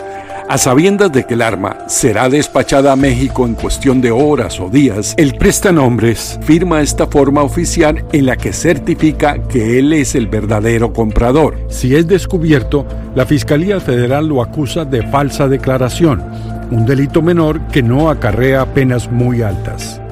A 0.53 0.59
sabiendas 0.59 1.11
de 1.11 1.25
que 1.25 1.33
el 1.33 1.41
arma 1.41 1.79
será 1.87 2.29
despachada 2.29 2.93
a 2.93 2.97
México 2.97 3.47
en 3.47 3.55
cuestión 3.55 4.03
de 4.03 4.11
horas 4.11 4.61
o 4.61 4.69
días, 4.69 5.15
el 5.17 5.33
prestanombres 5.37 6.39
firma 6.43 6.83
esta 6.83 7.07
forma 7.07 7.43
oficial 7.43 8.05
en 8.13 8.27
la 8.27 8.37
que 8.37 8.53
certifica 8.53 9.43
que 9.49 9.79
él 9.79 9.95
es 9.95 10.15
el 10.15 10.27
verdadero 10.27 10.93
comprador. 10.93 11.57
Si 11.71 11.97
es 11.97 12.07
descubierto, 12.07 12.85
la 13.15 13.25
Fiscalía 13.25 13.81
Federal 13.81 14.29
lo 14.29 14.43
acusa 14.43 14.85
de 14.85 15.07
falsa 15.07 15.49
declaración, 15.49 16.23
un 16.71 16.85
delito 16.85 17.23
menor 17.23 17.69
que 17.69 17.83
no 17.83 18.11
acarrea 18.11 18.67
penas 18.75 19.11
muy 19.11 19.41
altas. 19.41 20.03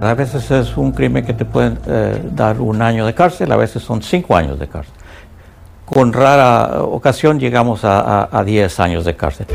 A 0.00 0.14
veces 0.14 0.50
es 0.50 0.76
un 0.76 0.90
crimen 0.90 1.24
que 1.24 1.32
te 1.32 1.44
pueden 1.44 1.78
eh, 1.86 2.20
dar 2.34 2.60
un 2.60 2.82
año 2.82 3.06
de 3.06 3.14
cárcel, 3.14 3.52
a 3.52 3.56
veces 3.56 3.84
son 3.84 4.02
cinco 4.02 4.34
años 4.34 4.58
de 4.58 4.66
cárcel 4.66 4.95
con 5.86 6.12
rara 6.12 6.82
ocasión 6.82 7.38
llegamos 7.38 7.80
a, 7.84 8.42
10 8.44 8.80
años 8.80 9.04
de 9.04 9.16
cárcel. 9.16 9.46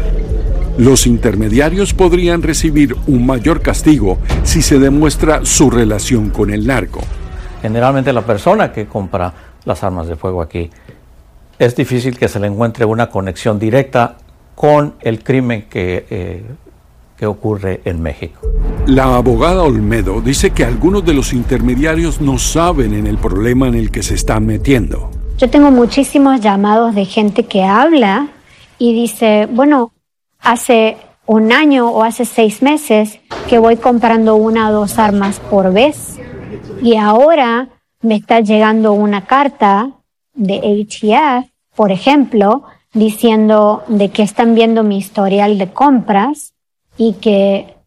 Los 0.78 1.06
intermediarios 1.06 1.94
podrían 1.94 2.42
recibir 2.42 2.96
un 3.06 3.26
mayor 3.26 3.62
castigo 3.62 4.18
si 4.44 4.62
se 4.62 4.80
demuestra 4.80 5.46
su 5.46 5.70
relación 5.70 6.30
con 6.30 6.50
el 6.50 6.66
narco. 6.66 7.02
Generalmente 7.62 8.14
la 8.14 8.22
persona 8.22 8.72
que 8.72 8.88
compra 8.88 9.34
las 9.66 9.84
armas 9.84 10.08
de 10.08 10.16
fuego 10.16 10.42
aquí 10.42 10.72
es 11.60 11.76
difícil 11.76 12.18
que 12.18 12.28
se 12.28 12.40
le 12.40 12.48
encuentre 12.48 12.86
una 12.86 13.10
conexión 13.10 13.60
directa 13.60 14.16
con 14.56 14.96
el 15.02 15.24
crimen 15.24 15.66
que, 15.70 16.06
eh, 16.10 16.44
que 17.18 17.26
ocurre 17.28 17.82
en 17.86 18.02
México. 18.02 18.40
La 18.88 19.16
abogada 19.16 19.62
Olmedo 19.64 20.22
dice 20.22 20.52
que 20.52 20.66
algunos 20.66 21.06
de 21.06 21.14
los 21.14 21.34
intermediarios 21.34 22.22
no 22.22 22.40
saben 22.40 22.94
en 22.94 23.06
el 23.06 23.18
problema 23.18 23.68
en 23.68 23.76
el 23.76 23.92
que 23.92 24.02
se 24.02 24.16
están 24.16 24.46
metiendo. 24.46 25.12
Yo 25.42 25.50
tengo 25.50 25.72
muchísimos 25.72 26.40
llamados 26.40 26.94
de 26.94 27.04
gente 27.04 27.48
que 27.48 27.64
habla 27.64 28.28
y 28.78 28.94
dice, 28.94 29.48
bueno, 29.50 29.92
hace 30.40 30.98
un 31.26 31.52
año 31.52 31.90
o 31.90 32.04
hace 32.04 32.26
seis 32.26 32.62
meses 32.62 33.20
que 33.50 33.58
voy 33.58 33.78
comprando 33.78 34.36
una 34.36 34.70
o 34.70 34.72
dos 34.72 35.00
armas 35.00 35.40
por 35.40 35.74
vez 35.74 36.20
y 36.84 36.96
ahora 36.96 37.70
me 38.04 38.18
está 38.18 38.42
llegando 38.42 38.94
una 38.94 39.26
carta 39.26 39.90
de 40.36 40.58
ATF, 40.58 41.50
por 41.76 41.92
ejemplo, 41.92 42.66
diciendo 42.94 43.82
de 43.88 44.12
que 44.12 44.22
están 44.22 44.54
viendo 44.54 44.84
mi 44.84 45.00
historial 45.00 45.58
de 45.58 45.74
compras 45.74 46.54
y 46.98 47.14
que 47.14 47.78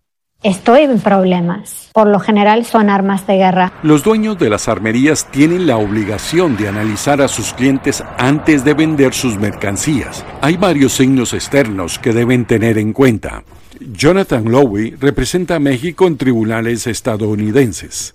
Estoy 0.45 0.83
en 0.83 1.01
problemas. 1.01 1.89
Por 1.95 2.07
lo 2.07 2.21
general 2.21 2.67
son 2.67 2.91
armas 2.91 3.27
de 3.27 3.37
guerra. 3.39 3.73
Los 3.83 4.03
dueños 4.03 4.39
de 4.39 4.51
las 4.51 4.69
armerías 4.69 5.27
tienen 5.31 5.67
la 5.67 5.79
obligación 5.79 6.59
de 6.59 6.69
analizar 6.69 7.23
a 7.23 7.29
sus 7.29 7.55
clientes 7.55 8.05
antes 8.19 8.63
de 8.63 8.75
vender 8.75 9.15
sus 9.15 9.39
mercancías. 9.39 10.23
Hay 10.43 10.59
varios 10.59 10.93
signos 10.93 11.33
externos 11.33 11.99
que 11.99 12.13
deben 12.13 12.45
tener 12.45 12.77
en 12.77 12.93
cuenta. 12.93 13.43
Jonathan 13.81 14.45
Lowy 14.45 14.91
representa 15.01 15.55
a 15.55 15.61
México 15.61 16.07
en 16.07 16.19
tribunales 16.19 16.87
estadounidenses. 16.87 18.15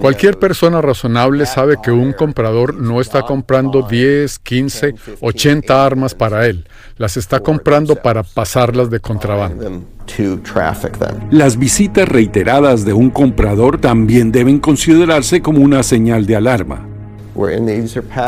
Cualquier 0.00 0.38
persona 0.38 0.80
razonable 0.80 1.46
sabe 1.46 1.76
que 1.82 1.90
un 1.90 2.12
comprador 2.12 2.74
no 2.74 3.00
está 3.00 3.22
comprando 3.22 3.82
10, 3.82 4.38
15, 4.38 4.94
80 5.20 5.84
armas 5.84 6.14
para 6.14 6.46
él. 6.46 6.68
Las 6.96 7.16
está 7.16 7.40
comprando 7.40 7.96
para 7.96 8.22
pasarlas 8.22 8.90
de 8.90 9.00
contrabando. 9.00 9.82
Las 11.30 11.58
visitas 11.58 12.08
reiteradas 12.08 12.84
de 12.84 12.92
un 12.92 13.10
comprador 13.10 13.80
también 13.80 14.30
deben 14.30 14.60
considerarse 14.60 15.42
como 15.42 15.60
una 15.60 15.82
señal 15.82 16.26
de 16.26 16.36
alarma. 16.36 16.93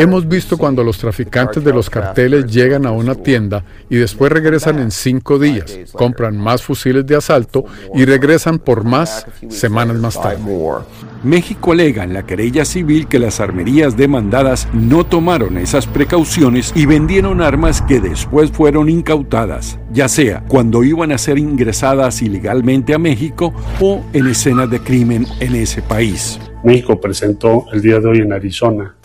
Hemos 0.01 0.27
visto 0.27 0.57
cuando 0.57 0.83
los 0.83 0.99
traficantes 0.99 1.63
de 1.63 1.73
los 1.73 1.89
carteles 1.89 2.47
llegan 2.47 2.87
a 2.87 2.91
una 2.91 3.15
tienda 3.15 3.65
y 3.89 3.97
después 3.97 4.33
regresan 4.33 4.79
en 4.79 4.91
cinco 4.91 5.39
días, 5.39 5.79
compran 5.93 6.37
más 6.37 6.63
fusiles 6.63 7.07
de 7.07 7.17
asalto 7.17 7.65
y 7.95 8.05
regresan 8.05 8.59
por 8.59 8.85
más 8.85 9.27
semanas 9.49 9.97
más 9.97 10.21
tarde. 10.21 10.39
México 11.23 11.73
alega 11.73 12.05
en 12.05 12.13
la 12.13 12.25
querella 12.25 12.65
civil 12.65 13.09
que 13.09 13.19
las 13.19 13.41
armerías 13.41 13.97
demandadas 13.97 14.69
no 14.73 15.05
tomaron 15.05 15.59
esas 15.59 15.87
precauciones 15.87 16.73
y 16.75 16.87
vendieron 16.87 17.41
armas 17.41 17.83
que 17.83 18.01
después 18.01 18.51
fueron 18.51 18.89
incautadas, 18.89 19.79
ya 19.93 20.09
sea 20.09 20.45
cuando 20.47 20.85
iban 20.85 21.13
a 21.13 21.19
ser 21.19 21.39
ingresadas 21.39 22.23
ilegalmente 22.23 22.95
a 22.95 22.99
México 22.99 23.53
o 23.81 24.05
en 24.13 24.27
escenas 24.29 24.71
de 24.71 24.81
crimen 24.81 25.27
en 25.41 25.55
ese 25.55 25.83
país. 25.83 26.39
México 26.67 27.01
presentó 27.01 27.65
el 27.73 27.81
día 27.81 28.01
de 28.01 28.09
hoy 28.09 28.19
en 28.19 28.33
Arizona. 28.33 28.97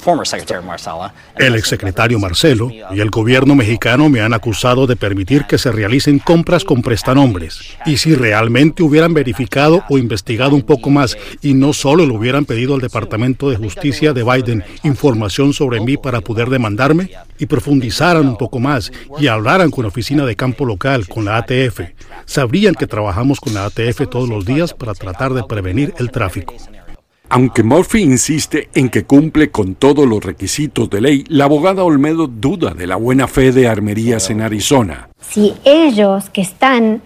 El 1.37 1.53
exsecretario 1.53 2.17
Marcelo 2.17 2.71
y 2.71 2.99
el 2.99 3.11
gobierno 3.11 3.53
mexicano 3.53 4.09
me 4.09 4.21
han 4.21 4.33
acusado 4.33 4.87
de 4.87 4.95
permitir 4.95 5.45
que 5.45 5.59
se 5.59 5.71
realicen 5.71 6.17
compras 6.17 6.63
con 6.63 6.81
prestanombres. 6.81 7.77
Y 7.85 7.97
si 7.97 8.15
realmente 8.15 8.81
hubieran 8.81 9.13
verificado 9.13 9.83
o 9.91 9.99
investigado 9.99 10.55
un 10.55 10.63
poco 10.63 10.89
más 10.89 11.15
y 11.43 11.53
no 11.53 11.71
solo 11.71 12.03
le 12.07 12.13
hubieran 12.13 12.45
pedido 12.45 12.73
al 12.73 12.81
Departamento 12.81 13.51
de 13.51 13.57
Justicia 13.57 14.11
de 14.11 14.23
Biden 14.23 14.63
información 14.81 15.53
sobre 15.53 15.81
mí 15.81 15.97
para 15.97 16.21
poder 16.21 16.49
demandarme 16.49 17.11
y 17.37 17.45
profundizaran 17.45 18.27
un 18.27 18.37
poco 18.37 18.59
más 18.59 18.91
y 19.19 19.27
hablaran 19.27 19.69
con 19.69 19.83
la 19.83 19.89
oficina 19.89 20.25
de 20.25 20.35
campo 20.35 20.65
local, 20.65 21.07
con 21.07 21.25
la 21.25 21.37
ATF, 21.37 21.81
sabrían 22.25 22.73
que 22.73 22.87
trabajamos 22.87 23.39
con 23.39 23.53
la 23.53 23.65
ATF 23.65 24.09
todos 24.09 24.27
los 24.27 24.45
días 24.45 24.73
para 24.73 24.95
tratar 24.95 25.33
de 25.33 25.43
prevenir 25.43 25.93
el 25.99 26.09
tráfico. 26.09 26.55
Aunque 27.33 27.63
Murphy 27.63 28.01
insiste 28.01 28.67
en 28.73 28.89
que 28.89 29.05
cumple 29.05 29.51
con 29.51 29.75
todos 29.75 30.05
los 30.05 30.21
requisitos 30.21 30.89
de 30.89 30.99
ley, 30.99 31.23
la 31.29 31.45
abogada 31.45 31.85
Olmedo 31.85 32.27
duda 32.27 32.73
de 32.73 32.85
la 32.85 32.97
buena 32.97 33.25
fe 33.25 33.53
de 33.53 33.69
armerías 33.69 34.29
en 34.29 34.41
Arizona. 34.41 35.07
Si 35.21 35.53
ellos 35.63 36.29
que 36.29 36.41
están 36.41 37.01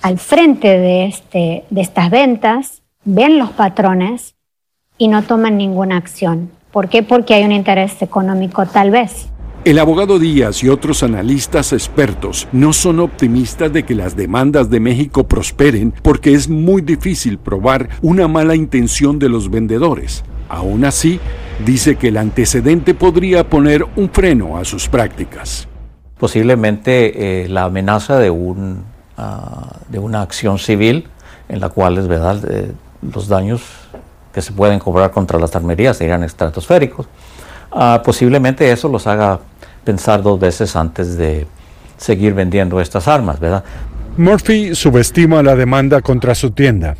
al 0.00 0.18
frente 0.18 0.68
de, 0.68 1.04
este, 1.04 1.64
de 1.68 1.80
estas 1.82 2.08
ventas 2.08 2.80
ven 3.04 3.38
los 3.38 3.50
patrones 3.50 4.34
y 4.96 5.08
no 5.08 5.22
toman 5.24 5.58
ninguna 5.58 5.98
acción. 5.98 6.50
¿Por 6.72 6.88
qué? 6.88 7.02
Porque 7.02 7.34
hay 7.34 7.44
un 7.44 7.52
interés 7.52 8.00
económico 8.00 8.64
tal 8.64 8.90
vez. 8.90 9.28
El 9.66 9.80
abogado 9.80 10.20
Díaz 10.20 10.62
y 10.62 10.68
otros 10.68 11.02
analistas 11.02 11.72
expertos 11.72 12.46
no 12.52 12.72
son 12.72 13.00
optimistas 13.00 13.72
de 13.72 13.84
que 13.84 13.96
las 13.96 14.14
demandas 14.14 14.70
de 14.70 14.78
México 14.78 15.26
prosperen 15.26 15.92
porque 16.02 16.34
es 16.34 16.48
muy 16.48 16.82
difícil 16.82 17.36
probar 17.36 17.88
una 18.00 18.28
mala 18.28 18.54
intención 18.54 19.18
de 19.18 19.28
los 19.28 19.50
vendedores. 19.50 20.22
Aún 20.48 20.84
así, 20.84 21.18
dice 21.64 21.96
que 21.96 22.08
el 22.08 22.16
antecedente 22.16 22.94
podría 22.94 23.50
poner 23.50 23.84
un 23.96 24.08
freno 24.08 24.56
a 24.56 24.64
sus 24.64 24.88
prácticas. 24.88 25.66
Posiblemente 26.16 27.42
eh, 27.42 27.48
la 27.48 27.64
amenaza 27.64 28.20
de, 28.20 28.30
un, 28.30 28.84
ah, 29.18 29.80
de 29.88 29.98
una 29.98 30.22
acción 30.22 30.60
civil 30.60 31.08
en 31.48 31.58
la 31.58 31.70
cual 31.70 31.98
es 31.98 32.06
verdad 32.06 32.40
eh, 32.48 32.70
los 33.02 33.26
daños 33.26 33.62
que 34.32 34.42
se 34.42 34.52
pueden 34.52 34.78
cobrar 34.78 35.10
contra 35.10 35.40
las 35.40 35.56
armerías 35.56 35.96
serían 35.96 36.22
estratosféricos. 36.22 37.08
Ah, 37.72 38.00
posiblemente 38.04 38.70
eso 38.70 38.88
los 38.88 39.08
haga 39.08 39.40
pensar 39.86 40.22
dos 40.22 40.38
veces 40.38 40.76
antes 40.76 41.16
de 41.16 41.46
seguir 41.96 42.34
vendiendo 42.34 42.78
estas 42.80 43.08
armas, 43.08 43.40
¿verdad? 43.40 43.64
Murphy 44.18 44.74
subestima 44.74 45.42
la 45.42 45.54
demanda 45.54 46.02
contra 46.02 46.34
su 46.34 46.50
tienda. 46.50 46.96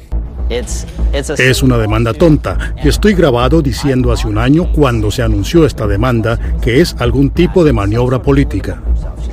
Es 0.49 1.62
una 1.62 1.76
demanda 1.76 2.14
tonta 2.14 2.74
y 2.82 2.89
estoy 2.89 3.14
grabado 3.14 3.62
diciendo 3.62 4.12
hace 4.12 4.28
un 4.28 4.39
año 4.39 4.70
cuando 4.72 5.11
se 5.11 5.22
anunció 5.22 5.66
esta 5.66 5.89
demanda 5.89 6.39
que 6.62 6.80
es 6.80 6.95
algún 7.01 7.30
tipo 7.30 7.64
de 7.64 7.72
maniobra 7.72 8.22
política. 8.22 8.80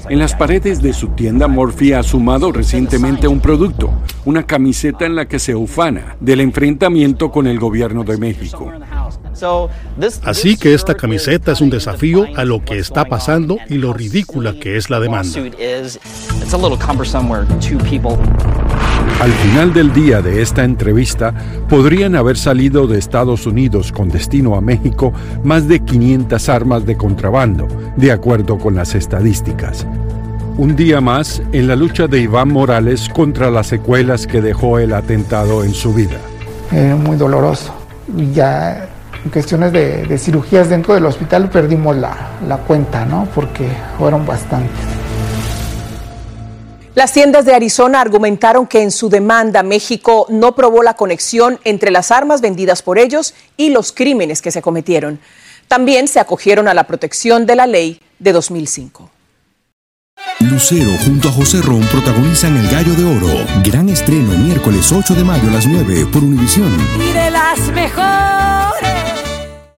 En 0.10 0.18
las 0.18 0.34
paredes 0.34 0.82
de 0.82 0.92
su 0.92 1.10
tienda, 1.10 1.48
Murphy 1.48 1.94
ha 1.94 2.02
sumado 2.04 2.52
recientemente 2.52 3.28
un 3.28 3.40
producto, 3.40 3.94
una 4.26 4.44
camiseta 4.44 5.06
en 5.06 5.16
la 5.16 5.28
que 5.28 5.40
se 5.40 5.54
ufana 5.54 6.16
del 6.20 6.42
enfrentamiento 6.42 7.32
con 7.32 7.46
el 7.48 7.60
gobierno 7.60 8.04
de 8.04 8.18
México. 8.18 8.72
Así 10.24 10.58
que 10.58 10.74
esta 10.74 10.96
camiseta 10.96 11.52
es 11.52 11.62
un 11.62 11.70
desafío 11.70 12.26
a 12.36 12.46
lo 12.46 12.64
que 12.64 12.80
está 12.80 13.06
pasando 13.06 13.58
y 13.70 13.76
lo 13.76 13.94
ridícula 13.94 14.54
que 14.60 14.78
es 14.78 14.90
la 14.90 15.00
demanda. 15.00 15.40
Al 19.20 19.32
final 19.32 19.74
del 19.74 19.94
día 19.94 20.22
de 20.22 20.42
esta 20.42 20.64
entrevista, 20.64 21.34
podrían 21.70 22.16
haber 22.16 22.38
salido 22.38 22.88
de 22.88 23.00
Estados 23.00 23.46
Unidos 23.46 23.92
con 23.92 24.10
destino 24.10 24.56
a 24.56 24.62
México 24.62 25.14
más 25.44 25.68
de 25.68 25.80
500 25.80 26.50
armas 26.50 26.86
de 26.86 26.98
contrabando, 26.98 27.68
de 27.96 28.12
acuerdo 28.12 28.58
con 28.58 28.76
las 28.76 28.96
estadísticas. 28.96 29.86
Un 30.58 30.76
día 30.76 31.02
más 31.02 31.42
en 31.52 31.68
la 31.68 31.76
lucha 31.76 32.08
de 32.08 32.20
Iván 32.20 32.50
Morales 32.50 33.10
contra 33.10 33.50
las 33.50 33.68
secuelas 33.68 34.28
que 34.28 34.42
dejó 34.42 34.78
el 34.78 34.94
atentado 34.94 35.64
en 35.64 35.74
su 35.74 35.94
vida. 35.94 36.20
muy 36.72 37.18
doloroso. 37.18 37.74
Ya 38.34 38.90
en 39.24 39.32
cuestiones 39.32 39.72
de, 39.72 40.18
cirugías 40.18 40.70
dentro 40.70 40.94
del 40.94 41.06
hospital 41.06 41.50
perdimos 41.50 41.96
la, 41.96 42.32
la 42.48 42.58
cuenta, 42.58 43.06
¿no? 43.06 43.28
Porque 43.34 43.68
fueron 43.98 44.26
bastantes. 44.26 44.86
Las 46.96 47.12
tiendas 47.12 47.46
de 47.46 47.56
Arizona 47.56 48.02
argumentaron 48.02 48.68
que 48.68 48.84
en 48.84 48.92
su 48.92 49.10
demanda 49.10 49.64
México 49.64 50.28
no 50.30 50.54
probó 50.54 50.84
la 50.84 50.94
conexión 50.94 51.60
entre 51.64 51.90
las 51.90 52.12
armas 52.12 52.40
vendidas 52.42 52.84
por 52.84 53.00
ellos 53.00 53.34
y 53.58 53.70
los 53.70 53.92
crímenes 53.92 54.44
que 54.44 54.52
se 54.52 54.62
cometieron. 54.62 55.20
También 55.68 56.08
se 56.08 56.20
acogieron 56.20 56.68
a 56.68 56.76
la 56.76 56.84
protección 56.84 57.48
de 57.48 57.56
la 57.56 57.66
ley 57.66 58.00
de 58.20 58.32
2005. 58.32 59.10
Lucero 60.42 60.92
junto 61.04 61.30
a 61.30 61.32
José 61.32 61.62
Ron 61.62 61.82
protagonizan 61.88 62.56
El 62.58 62.70
Gallo 62.70 62.94
de 62.94 63.06
Oro. 63.06 63.46
Gran 63.64 63.90
estreno 63.90 64.38
miércoles 64.38 64.92
8 64.92 65.16
de 65.16 65.24
mayo 65.24 65.50
a 65.50 65.54
las 65.54 65.66
9 65.66 66.08
por 66.12 66.24
Univisión. 66.24 66.72
Y 67.02 67.12
de 67.12 67.32
las 67.32 67.60
mejores. 67.72 69.03